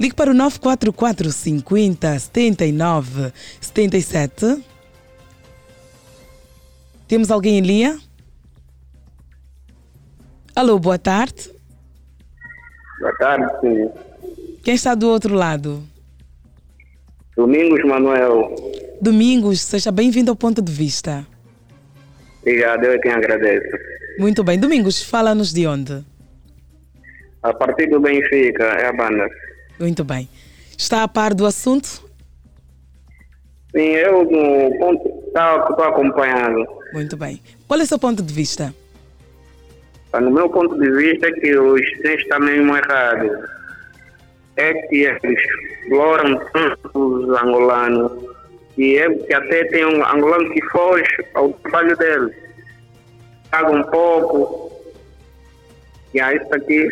[0.00, 4.64] Ligue para o 944 50 79 77.
[7.06, 8.00] Temos alguém em linha?
[10.56, 11.48] Alô, boa tarde.
[12.98, 13.90] Boa tarde, sim.
[14.64, 15.84] Quem está do outro lado?
[17.36, 18.56] Domingos Manuel.
[19.00, 21.24] Domingos, seja bem-vindo ao ponto de vista.
[22.46, 23.76] Obrigado, eu é quem agradeço.
[24.20, 24.56] Muito bem.
[24.56, 26.04] Domingos, fala-nos de onde?
[27.42, 29.28] A partir do Benfica, é a banda.
[29.80, 30.28] Muito bem.
[30.78, 32.04] Está a par do assunto?
[33.74, 36.64] Sim, eu no ponto estou acompanhando.
[36.92, 37.42] Muito bem.
[37.66, 38.72] Qual é o seu ponto de vista?
[40.12, 43.32] Ah, No meu ponto de vista é que os chineses estão mesmo errados.
[44.56, 45.20] É que eles
[45.82, 48.12] exploram tanto os angolanos
[48.76, 51.04] que, é, que até tem um angolano que foge
[51.34, 52.36] ao trabalho deles.
[53.50, 54.70] Paga um pouco.
[56.14, 56.88] E aí isso aqui.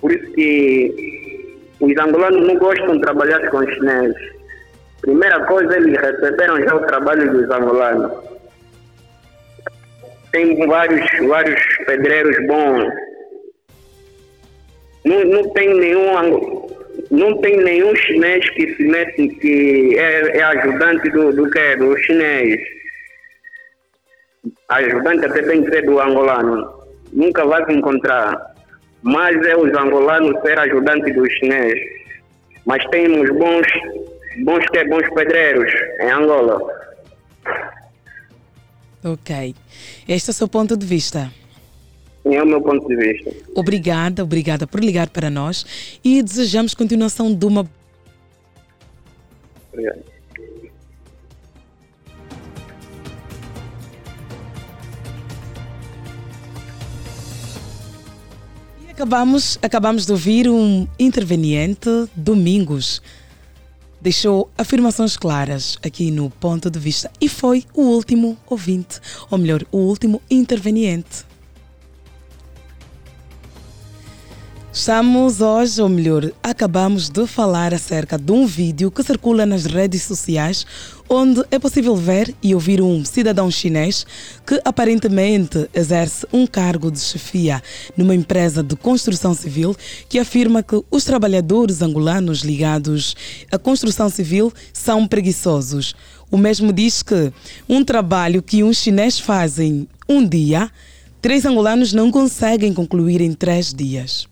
[0.00, 4.30] Por isso que os angolanos não gostam de trabalhar com os chineses.
[5.00, 8.12] Primeira coisa, eles receberam já o trabalho dos angolanos.
[10.30, 12.92] Tem vários, vários pedreiros bons.
[15.04, 16.79] Não, não tem nenhum ango-
[17.10, 21.76] não tem nenhum chinês que se mete que é, é ajudante do, do que?
[21.76, 22.60] Do chinês.
[24.68, 26.72] Ajudante até tem que ser do angolano.
[27.12, 28.54] Nunca vai se encontrar.
[29.02, 31.74] Mas é os angolanos ser ajudante do chinês.
[32.64, 33.66] Mas temos bons,
[34.44, 36.60] bons que bons pedreiros em Angola.
[39.02, 39.54] Ok.
[40.06, 41.32] Este é o seu ponto de vista.
[42.30, 43.34] É o meu ponto de vista.
[43.54, 45.66] Obrigada, obrigada por ligar para nós
[46.04, 47.68] e desejamos continuação de uma.
[49.72, 50.00] Obrigado.
[58.86, 63.02] E acabamos, acabamos de ouvir um interveniente, Domingos.
[64.00, 69.00] Deixou afirmações claras aqui no ponto de vista e foi o último ouvinte,
[69.30, 71.29] ou melhor, o último interveniente.
[74.72, 80.04] Estamos hoje, ou melhor, acabamos de falar acerca de um vídeo que circula nas redes
[80.04, 80.64] sociais,
[81.08, 84.06] onde é possível ver e ouvir um cidadão chinês
[84.46, 87.60] que aparentemente exerce um cargo de chefia
[87.96, 89.74] numa empresa de construção civil
[90.08, 93.16] que afirma que os trabalhadores angolanos ligados
[93.50, 95.96] à construção civil são preguiçosos.
[96.30, 97.32] O mesmo diz que
[97.68, 100.70] um trabalho que chinês faz em um dia,
[101.20, 104.30] três angolanos não conseguem concluir em três dias.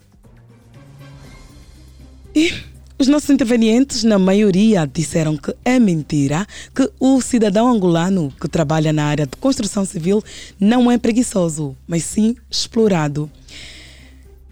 [2.38, 2.54] E
[2.96, 8.92] os nossos intervenientes, na maioria, disseram que é mentira, que o cidadão angolano que trabalha
[8.92, 10.22] na área de construção civil
[10.60, 13.28] não é preguiçoso, mas sim explorado.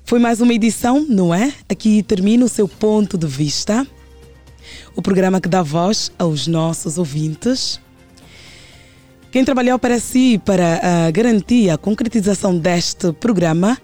[0.04, 1.52] Foi mais uma edição, não é?
[1.68, 3.86] Aqui termina o seu ponto de vista.
[4.96, 7.78] O programa que dá voz aos nossos ouvintes.
[9.30, 13.78] Quem trabalhou para si para ah, garantir a concretização deste programa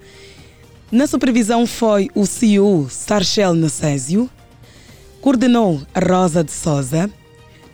[0.93, 4.29] Na supervisão foi o CEO Sarchel Necésio,
[5.23, 7.11] coordenou a Rosa de Souza,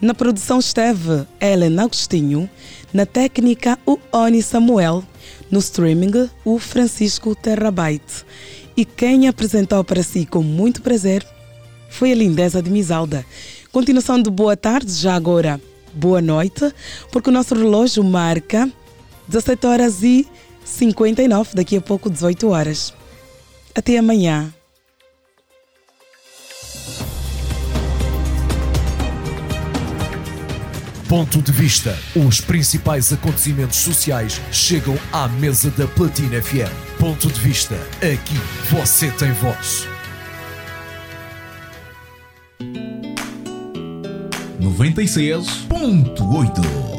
[0.01, 2.49] na produção esteve Helen Agostinho,
[2.95, 5.03] na técnica o Oni Samuel,
[5.51, 8.25] no streaming o Francisco Terrabyte.
[8.77, 11.27] E quem apresentou para si com muito prazer
[11.91, 13.27] foi a lindeza de Misalda.
[13.73, 15.61] Continuação de boa tarde, já agora
[15.93, 16.73] boa noite,
[17.11, 18.71] porque o nosso relógio marca
[19.27, 20.25] 17 horas e
[20.65, 22.98] 59, daqui a pouco 18 horas.
[23.79, 24.53] Até amanhã.
[31.09, 31.97] Ponto de vista.
[32.17, 36.99] Os principais acontecimentos sociais chegam à mesa da Platina FM.
[36.99, 37.77] Ponto de vista.
[37.99, 38.35] Aqui
[38.69, 39.87] você tem voz.
[44.61, 46.98] 96.8